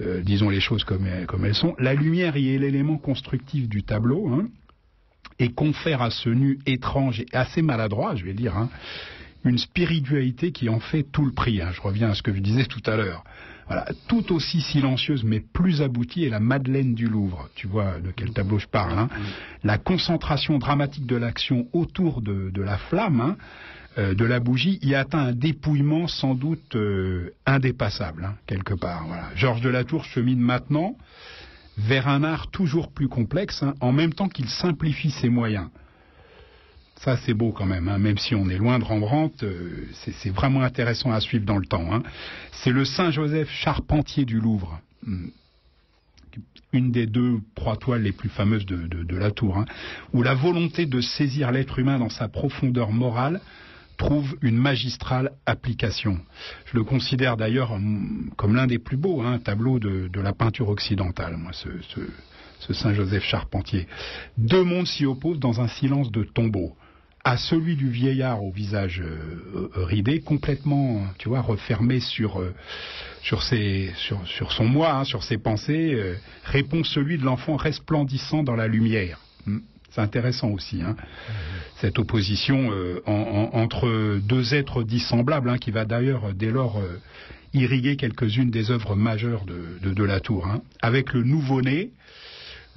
[0.00, 1.74] Euh, disons les choses comme, comme, elles sont.
[1.78, 4.28] La lumière y est l'élément constructif du tableau.
[4.28, 4.48] Hein
[5.40, 8.68] et confère à ce nu étrange et assez maladroit, je vais dire, hein,
[9.42, 11.60] une spiritualité qui en fait tout le prix.
[11.72, 13.24] Je reviens à ce que je disais tout à l'heure.
[13.70, 17.48] Voilà, tout aussi silencieuse mais plus aboutie est la Madeleine du Louvre.
[17.54, 18.98] Tu vois de quel tableau je parle.
[18.98, 19.08] Hein.
[19.62, 23.36] La concentration dramatique de l'action autour de, la flamme,
[23.96, 29.06] euh, de la bougie, y atteint un dépouillement sans doute euh, indépassable, quelque part.
[29.06, 29.28] Voilà.
[29.36, 30.96] Georges de la Tour chemine maintenant
[31.78, 35.68] vers un art toujours plus complexe, hein, en même temps qu'il simplifie ses moyens.
[37.00, 40.30] Ça, c'est beau quand même, hein, même si on est loin de Rembrandt, euh, c'est
[40.30, 41.94] vraiment intéressant à suivre dans le temps.
[41.94, 42.02] Hein.
[42.52, 44.78] C'est le Saint-Joseph Charpentier du Louvre,
[46.74, 49.64] une des deux trois toiles les plus fameuses de la tour,
[50.12, 53.40] où la volonté de saisir l'être humain dans sa profondeur morale
[53.96, 56.18] trouve une magistrale application.
[56.66, 57.78] Je le considère d'ailleurs
[58.36, 63.86] comme l'un des plus beaux hein, tableaux de, la peinture occidentale, moi, ce, Saint-Joseph Charpentier.
[64.36, 66.76] Deux mondes s'y opposent dans un silence de tombeau
[67.24, 72.54] à celui du vieillard au visage euh, ridé, complètement, tu vois, refermé sur euh,
[73.22, 76.14] sur, ses, sur, son moi, hein, sur ses pensées, euh,
[76.44, 79.18] répond celui de l'enfant resplendissant dans la lumière.
[79.46, 79.58] Hmm.
[79.90, 80.94] C'est intéressant aussi, hein.
[81.80, 87.00] cette opposition euh, entre deux êtres dissemblables, hein, qui va d'ailleurs dès lors euh,
[87.54, 90.46] irriguer quelques-unes des œuvres majeures de, de, la tour.
[90.46, 90.62] Hein.
[90.80, 91.90] Avec le nouveau-né,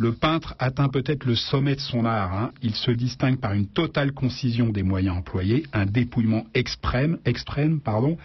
[0.03, 2.51] le peintre atteint peut-être le sommet de son art.
[2.61, 8.17] Il se distingue par une totale concision des moyens employés, un dépouillement extrême, extrême pardon,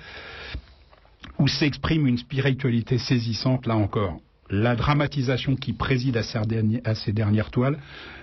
[1.39, 4.19] où s'exprime une spiritualité saisissante, là encore.
[4.51, 7.79] La dramatisation qui préside à ces dernières toiles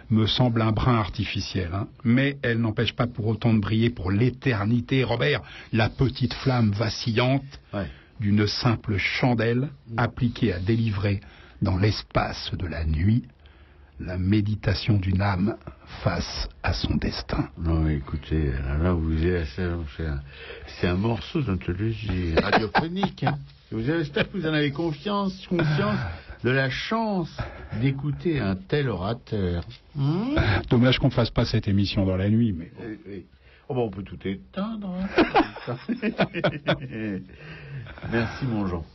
[0.09, 1.69] me semble un brin artificiel.
[1.73, 1.87] Hein.
[2.03, 5.05] Mais elle n'empêche pas pour autant de briller pour l'éternité.
[5.05, 5.41] Robert,
[5.71, 7.61] la petite flamme vacillante
[8.19, 11.21] d'une simple chandelle appliquée à délivrer
[11.61, 13.23] dans l'espace de la nuit
[13.99, 15.57] la méditation d'une âme
[16.03, 17.49] face à son destin.
[17.57, 19.15] Non, écoutez, là, vous
[20.79, 23.23] c'est un, morceau d'anthologie radiophonique.
[23.23, 23.37] Hein.
[23.75, 25.99] J'espère que vous en avez confiance, conscience
[26.43, 27.35] de la chance
[27.81, 29.63] d'écouter un tel orateur.
[29.95, 30.35] Hmm
[30.69, 32.71] Dommage qu'on ne fasse pas cette émission dans la nuit, mais.
[33.67, 34.93] Oh, bon, on peut tout éteindre.
[35.67, 35.75] Hein.
[38.11, 38.85] Merci, mon Jean.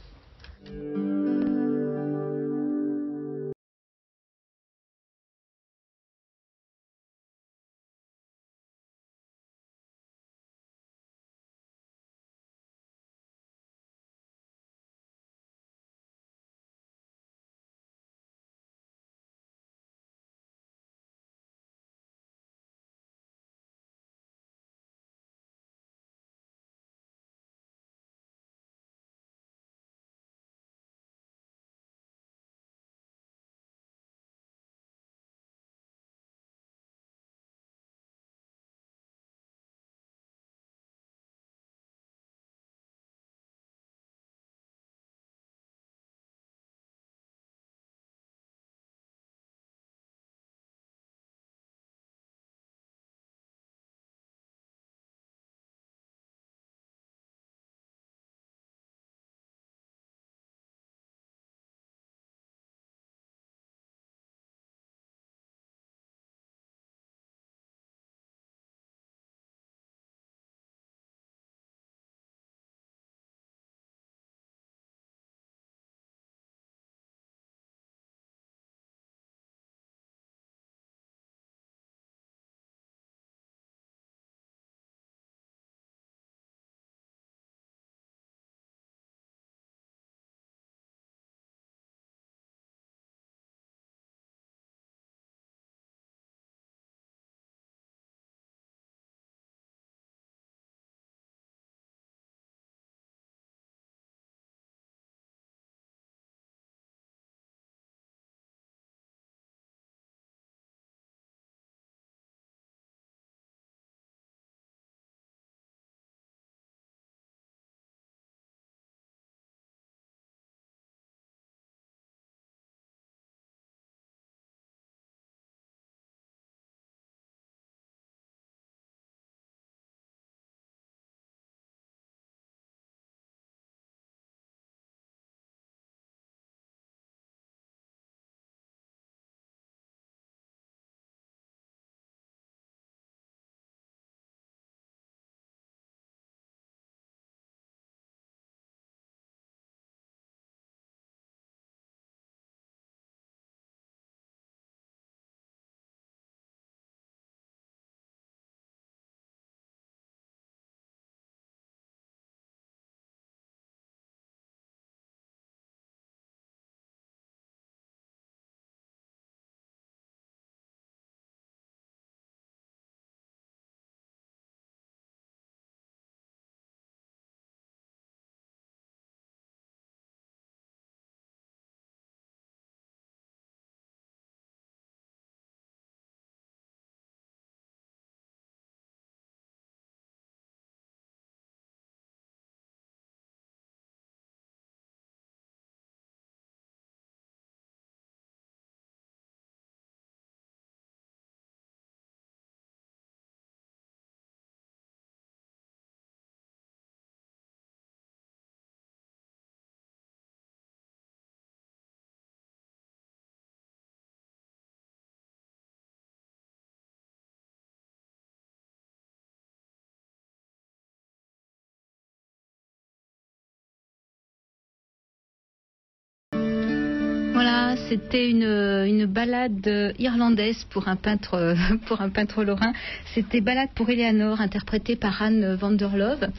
[227.88, 231.54] C'était une, une balade irlandaise pour un peintre,
[231.86, 232.72] pour un peintre lorrain.
[233.14, 236.30] C'était Balade pour Eleanor, interprétée par Anne van der Love.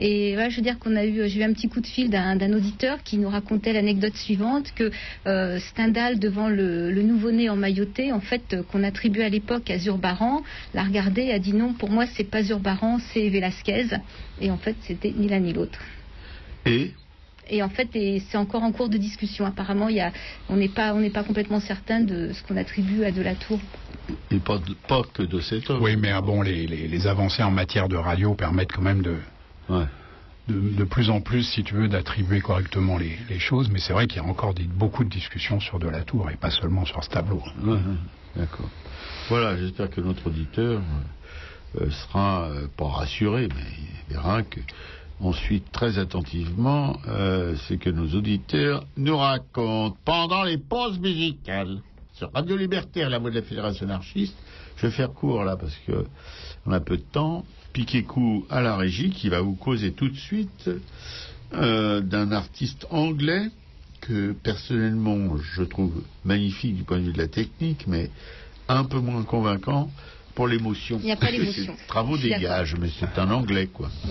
[0.00, 2.08] Et voilà, je veux dire qu'on a eu, j'ai eu un petit coup de fil
[2.08, 4.90] d'un auditeur qui nous racontait l'anecdote suivante que
[5.26, 10.42] euh, Stendhal, devant le, nouveau-né emmailloté, en fait, euh, qu'on attribuait à l'époque à Zurbaran,
[10.72, 13.88] l'a regardé et a dit non, pour moi, c'est pas Zurbaran, c'est Velasquez.
[14.40, 15.80] Et en fait, c'était ni l'un ni l'autre.
[16.64, 16.92] Et
[17.48, 19.44] Et en fait, c'est encore en cours de discussion.
[19.44, 20.12] Apparemment, il y a,
[20.48, 23.34] on n'est pas, on n'est pas complètement certain de ce qu'on attribue à de la
[23.34, 23.60] tour.
[24.30, 25.82] Et pas, de- pas que de cet homme.
[25.82, 29.02] Oui, mais ah bon, les, les- les avancées en matière de radio permettent quand même
[29.02, 29.16] de,
[29.68, 29.84] Ouais.
[30.48, 33.68] de, de plus en plus, si tu veux, d'attribuer correctement les, les choses.
[33.70, 36.30] Mais c'est vrai qu'il y a encore des- beaucoup de discussions sur de la tour
[36.30, 37.42] et pas seulement sur ce tableau.
[37.62, 37.78] Ouais,
[38.36, 38.68] D'accord.
[39.28, 40.80] Voilà, j'espère que notre auditeur
[41.80, 43.62] euh, sera euh, pas rassuré, mais
[44.08, 44.60] il verra que
[45.20, 51.80] on suit très attentivement euh, ce que nos auditeurs nous racontent pendant les pauses musicales.
[52.14, 54.36] Sur Radio Libertaire, la voix de la Fédération anarchiste,
[54.76, 56.06] je vais faire court là parce que
[56.66, 57.44] on a peu de temps.
[57.72, 60.70] Piquez coup à la régie qui va vous causer tout de suite
[61.54, 63.48] euh, d'un artiste anglais
[64.00, 68.10] que personnellement je trouve magnifique du point de vue de la technique, mais
[68.68, 69.90] un peu moins convaincant
[70.34, 70.98] pour l'émotion.
[71.00, 71.74] Il n'y a pas l'émotion.
[71.78, 73.90] Ces Travaux dégagent, mais c'est un anglais quoi.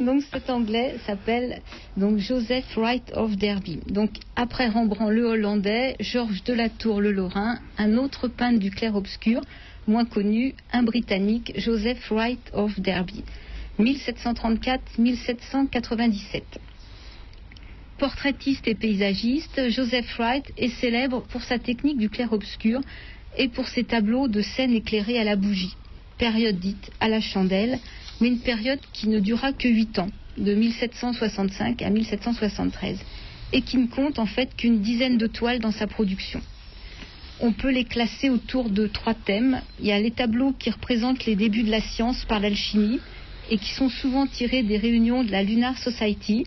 [0.00, 1.62] Donc cet anglais s'appelle
[1.96, 3.78] donc Joseph Wright of Derby.
[3.88, 9.40] Donc après Rembrandt le hollandais, Georges Delatour le lorrain, un autre peintre du clair-obscur,
[9.86, 13.24] moins connu, un britannique, Joseph Wright of Derby.
[13.78, 16.42] 1734-1797.
[17.98, 22.80] Portraitiste et paysagiste, Joseph Wright est célèbre pour sa technique du clair-obscur
[23.36, 25.74] et pour ses tableaux de scènes éclairées à la bougie,
[26.18, 27.78] période dite à la chandelle,
[28.20, 32.98] mais une période qui ne dura que 8 ans, de 1765 à 1773,
[33.52, 36.40] et qui ne compte en fait qu'une dizaine de toiles dans sa production.
[37.40, 39.60] On peut les classer autour de trois thèmes.
[39.80, 43.00] Il y a les tableaux qui représentent les débuts de la science par l'alchimie
[43.50, 46.46] et qui sont souvent tirés des réunions de la Lunar Society.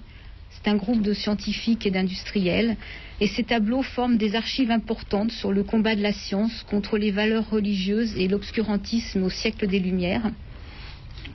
[0.65, 2.75] C'est un groupe de scientifiques et d'industriels.
[3.21, 7.11] Et ces tableaux forment des archives importantes sur le combat de la science contre les
[7.11, 10.31] valeurs religieuses et l'obscurantisme au siècle des Lumières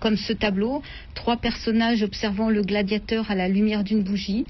[0.01, 0.83] comme ce tableau,
[1.15, 4.47] trois personnages observant le gladiateur à la lumière d'une bougie.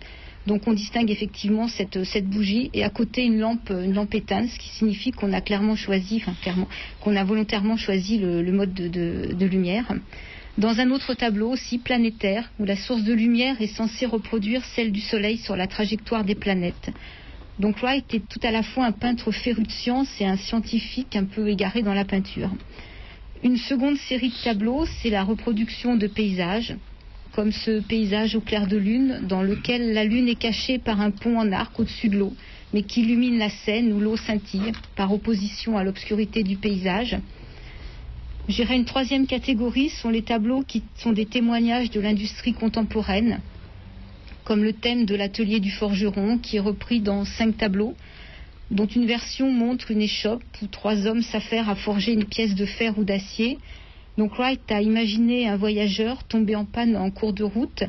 [0.47, 4.59] Donc on distingue effectivement cette, bougie et à côté une lampe, une lampe éteinte, ce
[4.59, 6.69] qui signifie qu'on a clairement choisi, enfin clairement,
[7.01, 9.93] qu'on a volontairement choisi le, mode de, de- de lumière.
[10.59, 14.93] Dans un autre tableau aussi planétaire, où la source de lumière est censée reproduire celle
[14.93, 16.91] du Soleil sur la trajectoire des planètes.
[17.59, 21.15] Donc Wright est tout à la fois un peintre féru de science et un scientifique
[21.15, 22.51] un peu égaré dans la peinture.
[23.43, 26.75] Une seconde série de tableaux, c'est la reproduction de paysages,
[27.33, 31.11] comme ce paysage au clair de lune, dans lequel la lune est cachée par un
[31.11, 32.35] pont en arc au-dessus de l'eau,
[32.75, 37.17] mais qui illumine la scène où l'eau scintille, par opposition à l'obscurité du paysage.
[38.49, 43.41] J'irai une troisième catégorie, sont les tableaux qui sont des témoignages de l'industrie contemporaine,
[44.45, 47.95] comme le thème de l'atelier du forgeron, qui est repris dans cinq tableaux
[48.71, 52.67] dont une version montre une échoppe où trois hommes s'affairent à forger une pièce de
[52.67, 53.59] fer ou d'acier.
[54.17, 57.83] Donc Wright a imaginé un voyageur tombé en panne en cours de route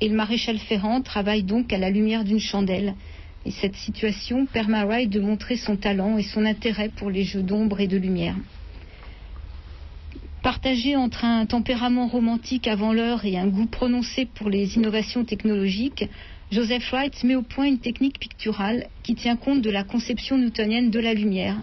[0.00, 2.94] et le maréchal Ferrand travaille donc à la lumière d'une chandelle.
[3.44, 7.24] Et cette situation permet à Wright de montrer son talent et son intérêt pour les
[7.24, 8.36] jeux d'ombre et de lumière.
[10.48, 16.06] Partagé entre un tempérament romantique avant l'heure et un goût prononcé pour les innovations technologiques,
[16.50, 20.88] Joseph Wright met au point une technique picturale qui tient compte de la conception newtonienne
[20.88, 21.60] de la lumière,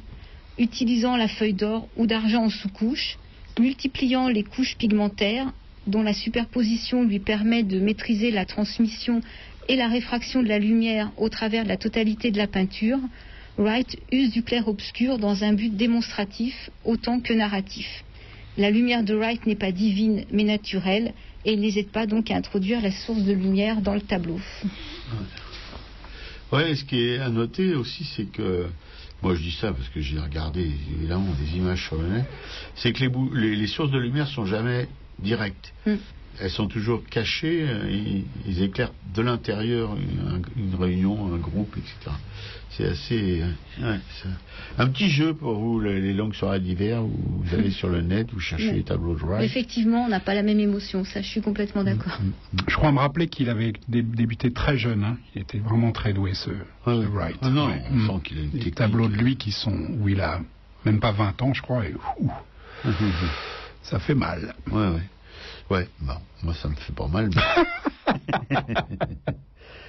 [0.60, 3.18] utilisant la feuille d'or ou d'argent en sous-couche,
[3.60, 5.52] multipliant les couches pigmentaires,
[5.88, 9.22] dont la superposition lui permet de maîtriser la transmission
[9.68, 13.00] et la réfraction de la lumière au travers de la totalité de la peinture,
[13.58, 18.04] Wright use du clair-obscur dans un but démonstratif autant que narratif.
[18.58, 21.14] La lumière de Wright n'est pas divine mais naturelle
[21.44, 24.40] et il n'hésite pas donc à introduire la source de lumière dans le tableau.
[26.52, 28.68] Ouais, ce qui est à noter aussi, c'est que,
[29.22, 30.62] moi je dis ça parce que j'ai regardé
[30.98, 32.26] évidemment des images sur le net,
[32.76, 34.88] c'est que les, bou- les, les sources de lumière sont jamais
[35.20, 35.74] directes.
[35.86, 35.94] Mm.
[36.40, 41.76] Elles sont toujours cachées, euh, ils, ils éclairent de l'intérieur une, une réunion, un groupe,
[41.78, 42.12] etc.
[42.78, 43.42] C'est assez.
[43.82, 44.28] ouais, c'est
[44.78, 48.02] un petit jeu pour vous, les, les langues sur d'hiver, où vous allez sur le
[48.02, 49.46] net, vous cherchez les tableaux de Wright.
[49.46, 52.20] Effectivement, on n'a pas la même émotion, ça je suis complètement d'accord.
[52.68, 55.04] Je crois me rappeler qu'il avait dé- débuté très jeune.
[55.06, 55.18] hein.
[55.36, 57.06] Il était vraiment très doué, ce, Ouais, ce ouais.
[57.08, 57.38] Wright.
[57.42, 57.82] Ah non, Ouais.
[57.92, 58.08] on Mm.
[58.08, 58.76] sent qu'il a une Des technique.
[58.76, 60.42] tableaux de lui qui sont où il a
[60.84, 62.32] même pas 20 ans, je crois, et ouh,
[63.84, 64.54] ça fait mal.
[64.70, 65.02] Ouais, ouais.
[65.70, 67.30] Ouais, bon, moi ça me fait pas mal.
[67.34, 68.56] mais-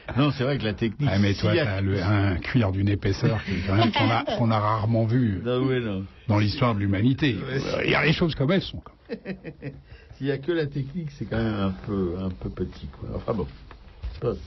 [0.16, 1.08] Non, c'est vrai que la technique.
[1.12, 3.40] Ah, mais toi, s'il y a- t'as le- un cuir d'une épaisseur
[4.38, 6.04] qu'on a, rarement vu Non, non.
[6.28, 7.36] dans l'histoire de l'humanité.
[7.84, 8.82] Il y a les choses comme elles sont.
[10.16, 13.10] S'il y a que la technique, c'est quand même un peu, un peu petit, quoi.
[13.16, 13.46] Enfin bon.
[14.20, 14.38] Passons.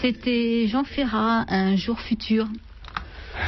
[0.00, 2.46] C'était Jean Ferrat, un jour futur.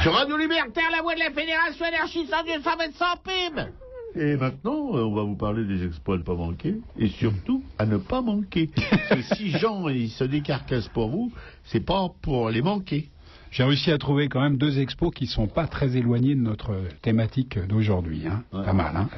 [0.03, 2.31] Sur Radio Libertaire, la voix de la Fédération anarchiste
[2.61, 3.71] Femmes sans PIB.
[4.15, 7.63] Et maintenant, euh, on va vous parler des exploits à ne pas manquer, et surtout
[7.79, 8.69] à ne pas manquer.
[9.09, 11.31] Parce que si Jean il se décarcasse pour vous,
[11.63, 13.09] c'est pas pour les manquer.
[13.49, 16.75] J'ai réussi à trouver quand même deux expos qui sont pas très éloignés de notre
[17.01, 18.27] thématique d'aujourd'hui.
[18.27, 18.43] Hein.
[18.53, 18.63] Ouais.
[18.63, 18.95] Pas mal.
[18.95, 19.09] Hein.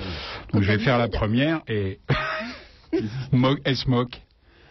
[0.53, 1.99] Donc je vais faire la première et
[2.93, 4.21] se moque.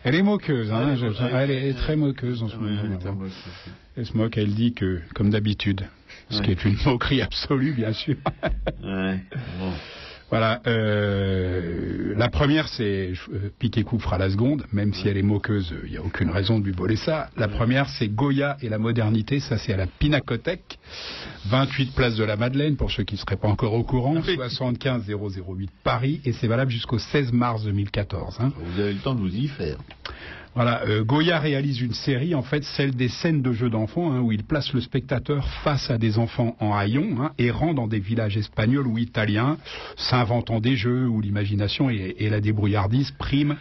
[0.04, 0.70] Elle est moqueuse.
[0.70, 0.90] Hein.
[0.90, 2.80] Ouais, Je- elle est très moqueuse en ce moment.
[2.84, 3.32] elle moqueuse.
[3.96, 4.36] Elle se moque.
[4.36, 5.82] Elle dit que, comme d'habitude,
[6.30, 8.16] ce qui est une moquerie absolue, bien sûr.
[8.82, 9.18] Ouais,
[9.58, 9.72] bon.
[10.30, 15.22] Voilà, euh, la première c'est euh, Piqué Coup fera la seconde, même si elle est
[15.22, 17.28] moqueuse, il n'y a aucune raison de lui voler ça.
[17.36, 20.78] La première c'est Goya et la modernité, ça c'est à la Pinacothèque,
[21.46, 24.34] 28 place de la Madeleine pour ceux qui ne seraient pas encore au courant, Oui.
[24.34, 28.38] 75 008 Paris et c'est valable jusqu'au 16 mars 2014.
[28.40, 28.52] hein.
[28.58, 29.76] Vous avez le temps de vous y faire.
[30.54, 34.20] Voilà, euh, Goya réalise une série, en fait, celle des scènes de jeux d'enfants, hein,
[34.20, 37.98] où il place le spectateur face à des enfants en haillons, hein, errant dans des
[37.98, 39.56] villages espagnols ou italiens,
[39.96, 43.56] s'inventant des jeux où l'imagination et, et la débrouillardise priment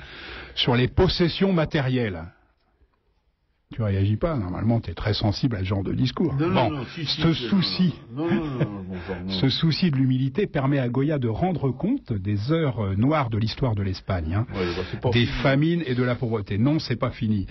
[0.53, 2.25] sur les possessions matérielles.
[3.73, 6.35] Tu réagis pas, normalement tu es très sensible à ce genre de discours.
[6.35, 7.93] Non, bon, non, si, si, ce souci,
[9.27, 13.37] ce souci de l'humilité permet à Goya de rendre compte des heures euh, noires de
[13.39, 14.35] l'histoire de l'Espagne.
[14.35, 14.67] hein Ouais,
[15.01, 15.41] bah, des fini.
[15.41, 16.59] famines et de la pauvreté.
[16.59, 17.47] Non, c'est pas fini.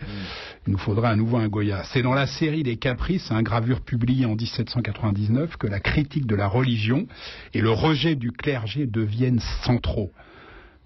[0.66, 1.82] Il nous faudra à nouveau un Goya.
[1.93, 6.36] C'est dans la série des Caprices, un gravure publiée en 1799, que la critique de
[6.36, 7.07] la religion
[7.53, 10.12] et le rejet du clergé deviennent centraux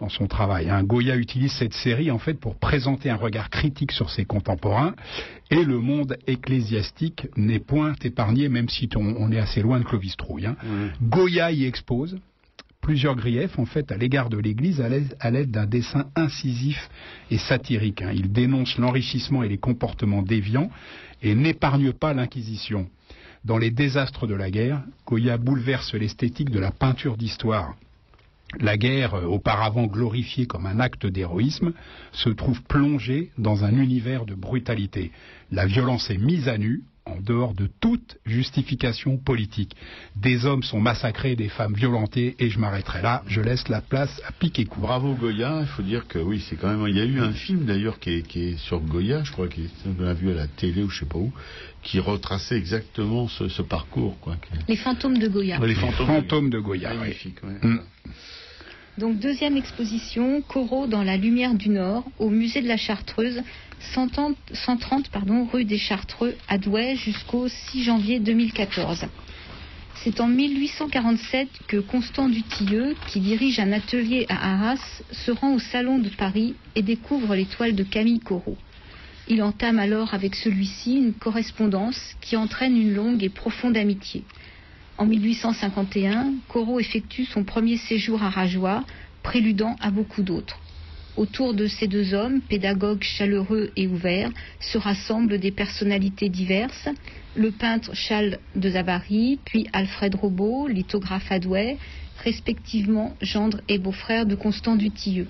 [0.00, 0.68] dans son travail.
[0.68, 4.94] Un Goya utilise cette série en fait pour présenter un regard critique sur ses contemporains
[5.50, 9.84] et le monde ecclésiastique n'est point épargné, même si on, on est assez loin de
[9.84, 10.46] Clovis Trouille.
[10.46, 10.56] hein.
[11.02, 12.18] Goya y expose
[12.82, 16.88] plusieurs griefs en fait à l'égard de l'Église à l'aide- à l'aide d'un dessin incisif
[17.30, 18.02] et satirique.
[18.02, 18.12] hein.
[18.14, 20.70] Il dénonce l'enrichissement et les comportements déviants
[21.22, 22.86] et n'épargne pas l'Inquisition.
[23.44, 27.74] Dans les désastres de la guerre, Goya bouleverse l'esthétique de la peinture d'histoire.
[28.60, 31.72] La guerre, euh, auparavant glorifiée comme un acte d'héroïsme,
[32.12, 35.10] se trouve plongée dans un univers de brutalité.
[35.50, 39.76] La violence est mise à nu, en dehors de toute justification politique.
[40.16, 43.22] Des hommes sont massacrés, des femmes violentées, et je m'arrêterai là.
[43.28, 44.80] Je laisse la place à Piquet-Coup.
[44.80, 46.84] Bravo Goya, il faut dire que oui, c'est quand même.
[46.88, 49.48] Il y a eu un film d'ailleurs qui est, qui est sur Goya, je crois
[49.48, 51.32] qu'on l'a vu à la télé ou je sais pas où,
[51.82, 54.18] qui retraçait exactement ce, ce parcours.
[54.20, 54.36] Quoi.
[54.66, 55.58] Les fantômes de Goya.
[55.60, 56.50] Les Les fantômes.
[56.50, 56.90] de Goya.
[56.92, 56.98] oui.
[56.98, 57.70] Magnifique, ouais.
[58.98, 63.42] Deuxième exposition, Corot dans la lumière du Nord, au musée de la Chartreuse,
[63.92, 69.04] 130, 130 pardon, rue des Chartreux à Douai jusqu'au 6 janvier 2014.
[69.96, 75.58] C'est en 1847 que Constant Dutilleux, qui dirige un atelier à Arras, se rend au
[75.58, 78.56] Salon de Paris et découvre les toiles de Camille Corot.
[79.28, 84.24] Il entame alors avec celui-ci une correspondance qui entraîne une longue et profonde amitié.
[84.98, 88.82] En 1851, Corot effectue son premier séjour à Rajoie,
[89.22, 90.58] préludant à beaucoup d'autres.
[91.18, 96.88] Autour de ces deux hommes, pédagogues chaleureux et ouverts, se rassemblent des personnalités diverses,
[97.34, 101.76] le peintre Charles de Zavary, puis Alfred Robot, lithographe Adouet,
[102.24, 105.28] respectivement gendre et beau-frère de Constant Dutilleux.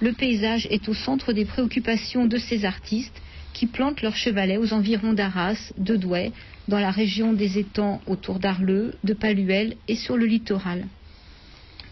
[0.00, 3.20] Le paysage est au centre des préoccupations de ces artistes
[3.52, 6.32] qui plantent leur chevalet aux environs d'Arras, de Douai,
[6.68, 10.86] dans la région des étangs autour d'Arleux, de Paluel et sur le littoral.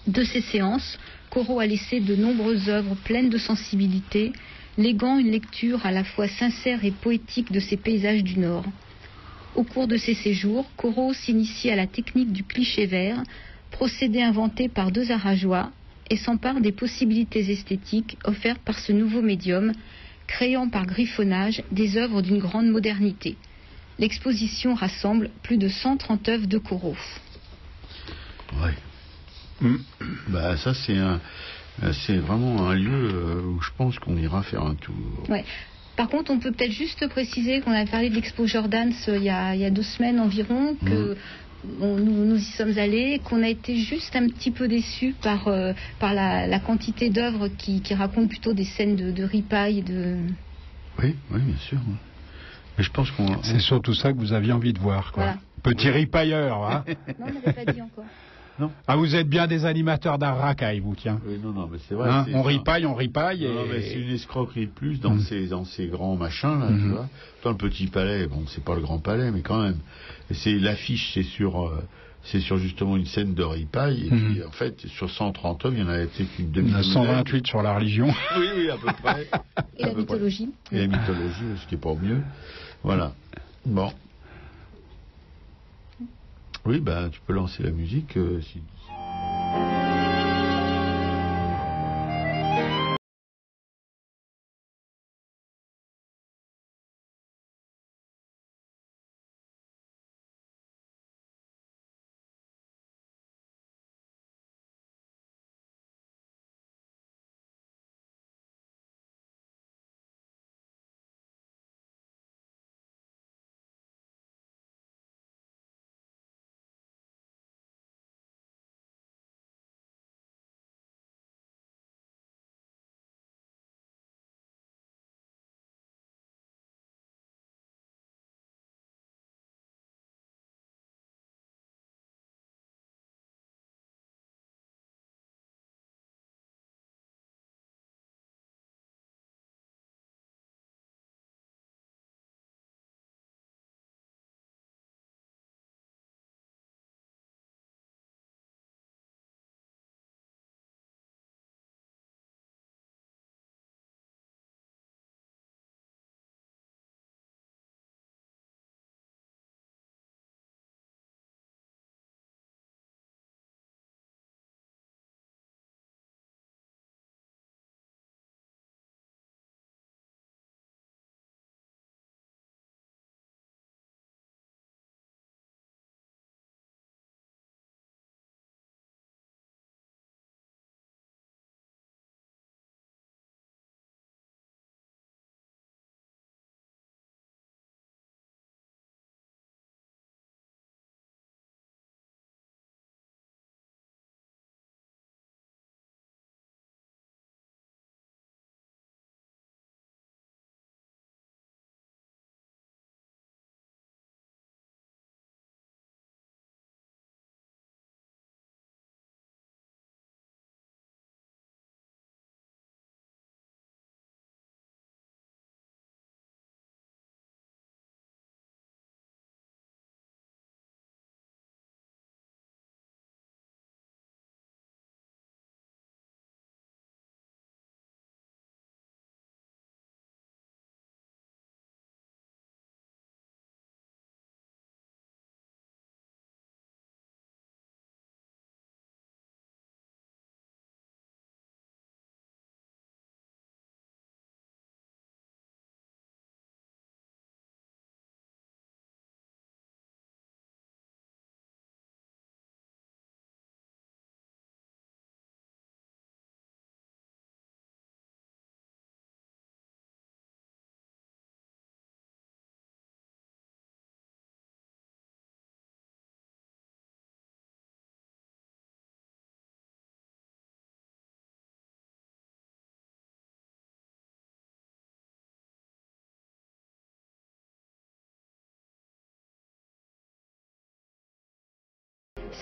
[0.07, 0.99] De ces séances,
[1.31, 4.33] Corot a laissé de nombreuses œuvres pleines de sensibilité,
[4.77, 8.65] léguant une lecture à la fois sincère et poétique de ces paysages du Nord.
[9.55, 13.23] Au cours de ces séjours, Corot s'initie à la technique du cliché vert,
[13.71, 15.71] procédé inventé par deux arageois,
[16.11, 19.73] et s'empare des possibilités esthétiques offertes par ce nouveau médium,
[20.27, 23.37] créant par griffonnage des œuvres d'une grande modernité.
[23.99, 26.97] L'exposition rassemble plus de 130 œuvres de Corot.
[28.63, 28.75] Ouais.
[29.61, 29.77] Mm.
[30.29, 31.21] Bah, ça, c'est un.
[32.07, 34.95] C'est vraiment un lieu euh, où je pense qu'on ira faire un tour.
[35.29, 35.45] Ouais.
[35.97, 39.25] Par contre, on peut peut-être juste préciser qu'on a parlé de l'expo Jordans euh, il
[39.25, 41.17] y, a, il y a deux semaines environ, que
[41.81, 45.49] on- nous, nous y sommes allés, qu'on a été juste un petit peu déçus par,
[45.49, 49.83] euh, par la, la quantité d'œuvres qui, qui racontent plutôt des scènes de, de ripaille,
[49.83, 50.19] de...
[51.03, 51.79] Oui, oui, bien sûr.
[52.79, 53.43] Mais je pense qu'on.
[53.43, 55.13] C'est surtout ça que vous aviez envie de voir.
[55.13, 55.25] Quoi.
[55.25, 55.39] Voilà.
[55.63, 56.65] Petit ripailleur.
[56.65, 56.85] Hein
[57.19, 58.05] Non, on n'avait pas dit encore.
[58.87, 61.21] ah, vous êtes bien des animateurs d'art racaille, vous, tiens.
[61.27, 62.09] Oui, non, non, mais c'est vrai.
[62.11, 62.49] Hein, on ça.
[62.49, 63.43] ripaille, on ripaille.
[63.49, 63.69] Non, et...
[63.73, 65.21] mais c'est une escroquerie de plus dans, Mm.
[65.21, 66.93] ces, dans ces grands machins, là, tu Mhm.
[66.93, 67.09] vois.
[67.43, 69.79] Dans le petit palais, bon, c'est pas le grand palais, mais quand même.
[70.31, 71.83] C'est l'affiche, c'est sur, euh,
[72.23, 74.07] c'est sur justement une scène de ripaille.
[74.07, 76.73] Et puis, en fait, sur 130 hommes, il y en avait peut-être une Il y
[76.73, 78.07] en a demi 128 sur la religion.
[78.39, 79.27] Oui, oui, à peu près.
[79.79, 80.15] Et À la peu près.
[80.15, 80.51] mythologie.
[80.73, 82.21] Et la mythologie, ce qui est pas mieux.
[82.85, 83.13] Voilà.
[83.65, 83.91] Bon.
[86.67, 88.61] Oui, ben, tu peux lancer la musique euh, si,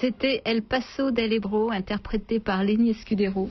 [0.03, 3.49] C'était El Paso del Ebro, interprété par Lenny Escudero.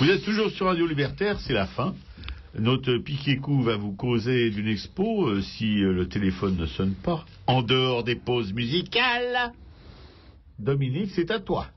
[0.00, 1.94] Vous êtes toujours sur Radio Libertaire, c'est la fin.
[2.58, 7.24] Notre piquet-coup va vous causer d'une expo euh, si euh, le téléphone ne sonne pas.
[7.46, 9.52] En dehors des pauses musicales,
[10.58, 11.68] Dominique, c'est à toi.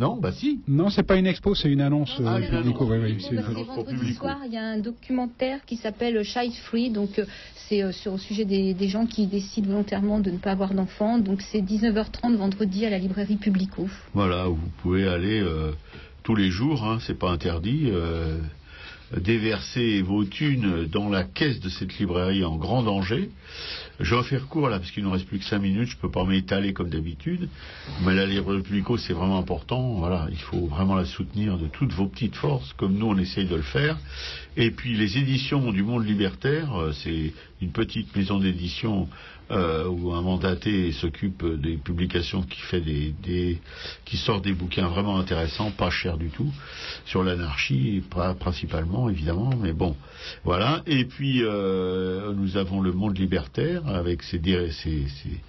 [0.00, 0.60] Non, bah si.
[0.66, 2.74] Non, c'est pas une expo, c'est une annonce Ah, euh, annonce.
[2.80, 7.26] oui, c'est- vendredi soir, il y a un documentaire qui s'appelle Child Free, donc euh,
[7.68, 10.72] c'est euh, sur au sujet des, des gens qui décident volontairement de ne pas avoir
[10.72, 11.18] d'enfants.
[11.18, 13.88] Donc c'est 19h30 vendredi à la librairie Publico.
[14.14, 15.72] Voilà, vous pouvez aller euh,
[16.22, 18.38] tous les jours, hein, c'est pas interdit, euh,
[19.20, 23.28] déverser vos thunes dans la caisse de cette librairie en grand danger.
[24.00, 26.10] Je vais faire court là, parce qu'il ne reste plus que 5 minutes, je peux
[26.10, 27.50] pas m'étaler comme d'habitude.
[28.02, 29.94] Mais la librairie Publico, c'est vraiment important.
[29.98, 33.46] Voilà, il faut vraiment la soutenir de toutes vos petites forces, comme nous on essaye
[33.46, 33.98] de le faire.
[34.56, 39.06] Et puis les éditions du Monde Libertaire, euh, c'est une petite maison d'édition
[39.50, 43.58] euh, où un mandaté s'occupe des publications qui fait des, des
[44.04, 46.50] qui sort des bouquins vraiment intéressants, pas chers du tout,
[47.06, 48.02] sur l'anarchie
[48.38, 49.96] principalement évidemment, mais bon,
[50.44, 50.82] voilà.
[50.86, 54.70] Et puis euh, nous avons le Monde Libertaire avec ses, ses,
[55.08, 55.40] ses-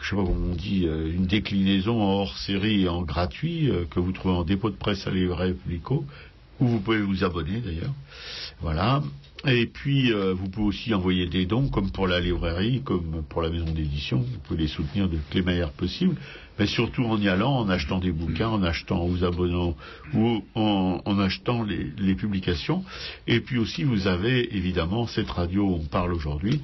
[0.00, 3.70] je sais pas comment on dit, euh, une déclinaison en hors série et en gratuit
[3.90, 6.04] que vous trouvez en dépôt de presse à librairie Publico,
[6.60, 7.94] où vous pouvez vous abonner d'ailleurs.
[8.60, 9.02] Voilà.
[9.44, 13.42] Et puis, euh, vous pouvez aussi envoyer des dons, comme pour la librairie, comme pour
[13.42, 14.18] la maison d'édition.
[14.18, 16.16] Vous pouvez les soutenir de toutes les manières possibles.
[16.58, 19.74] Mais surtout en y allant, en achetant des bouquins, en achetant, vous abonnant
[20.14, 22.84] ou en, en achetant les, les publications.
[23.26, 26.60] Et puis aussi, vous avez évidemment cette radio où on parle aujourd'hui,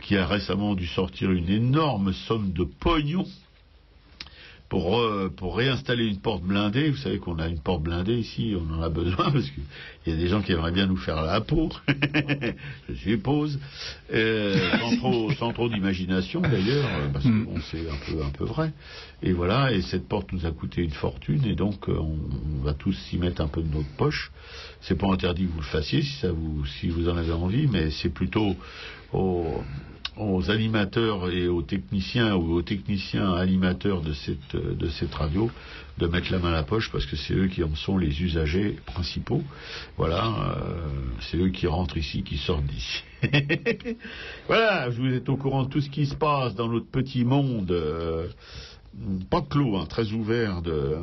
[0.00, 3.26] qui a récemment dû sortir une énorme somme de pognon
[4.68, 6.90] pour, euh, pour réinstaller une porte blindée.
[6.90, 9.62] Vous savez qu'on a une porte blindée ici, on en a besoin parce qu'il
[10.06, 11.70] y a des gens qui aimeraient bien nous faire la peau,
[12.88, 13.58] je suppose,
[14.12, 18.30] Euh, sans trop, sans trop d'imagination d'ailleurs, euh, parce que bon, c'est un peu, un
[18.30, 18.72] peu vrai.
[19.22, 22.18] Et voilà, et cette porte nous a coûté une fortune, et donc euh, on,
[22.60, 24.30] on va tous s'y mettre un peu de notre poche.
[24.82, 27.66] C'est pas interdit que vous le fassiez si, ça vous, si vous en avez envie,
[27.66, 28.54] mais c'est plutôt
[29.12, 29.62] aux,
[30.16, 35.50] aux animateurs et aux techniciens ou aux techniciens animateurs de cette, de cette radio
[35.98, 38.22] de mettre la main à la poche parce que c'est eux qui en sont les
[38.22, 39.42] usagers principaux.
[39.96, 40.88] Voilà, euh,
[41.20, 43.02] c'est eux qui rentrent ici, qui sortent d'ici.
[44.46, 47.24] voilà, je vous êtes au courant de tout ce qui se passe dans notre petit
[47.24, 47.70] monde.
[47.70, 48.26] euh,
[49.28, 50.98] pas clos, hein, très ouvert de,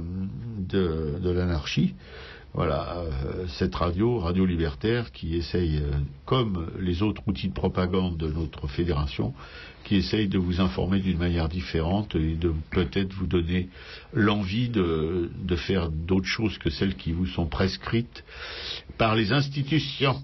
[0.70, 1.94] de l'anarchie.
[2.54, 5.92] Voilà, euh, cette radio, Radio Libertaire, qui essaye, euh,
[6.26, 9.34] comme les autres outils de propagande de notre fédération,
[9.86, 13.70] qui essaye de vous informer d'une manière différente et de peut-être vous donner
[14.14, 18.26] l'envie de, de faire d'autres choses que celles qui vous sont prescrites
[18.98, 20.22] par les institutions.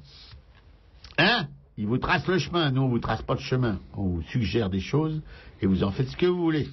[1.17, 1.47] Hein?
[1.77, 3.79] Ils vous tracent le chemin, nous on vous trace pas le chemin.
[3.93, 5.21] On vous suggère des choses
[5.61, 6.67] et vous en faites ce que vous voulez.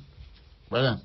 [0.70, 0.98] Voilà.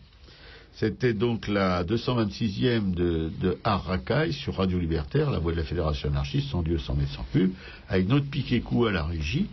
[0.79, 6.51] C'était donc la 226e de, de sur Radio Libertaire, la voix de la Fédération anarchiste,
[6.51, 7.51] sans Dieu, sans mais sans pub,
[7.89, 9.47] avec notre piquet coup à la régie,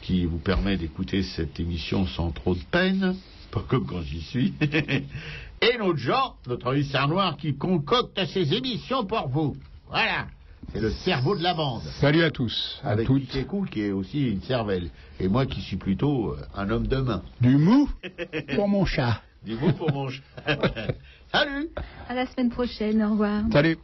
[0.00, 3.14] qui vous permet d'écouter cette émission sans trop de peine,
[3.50, 4.54] pas comme quand j'y suis.
[4.62, 9.58] Et notre Jean, notre hussard noir, qui concocte ces émissions pour vous.
[9.90, 10.28] Voilà.
[10.72, 11.82] C'est le cerveau de la bande.
[12.00, 13.26] Salut à tous, à Avec toutes.
[13.26, 14.88] Piquet Cool, qui est aussi une cervelle.
[15.20, 17.22] Et moi qui suis plutôt euh, un homme de main.
[17.42, 17.90] Du mou
[18.54, 19.20] pour mon chat.
[19.44, 20.22] Dis-vous pour mon ch-
[21.32, 21.68] Salut
[22.08, 23.42] À la semaine prochaine, au revoir.
[23.52, 23.76] Salut.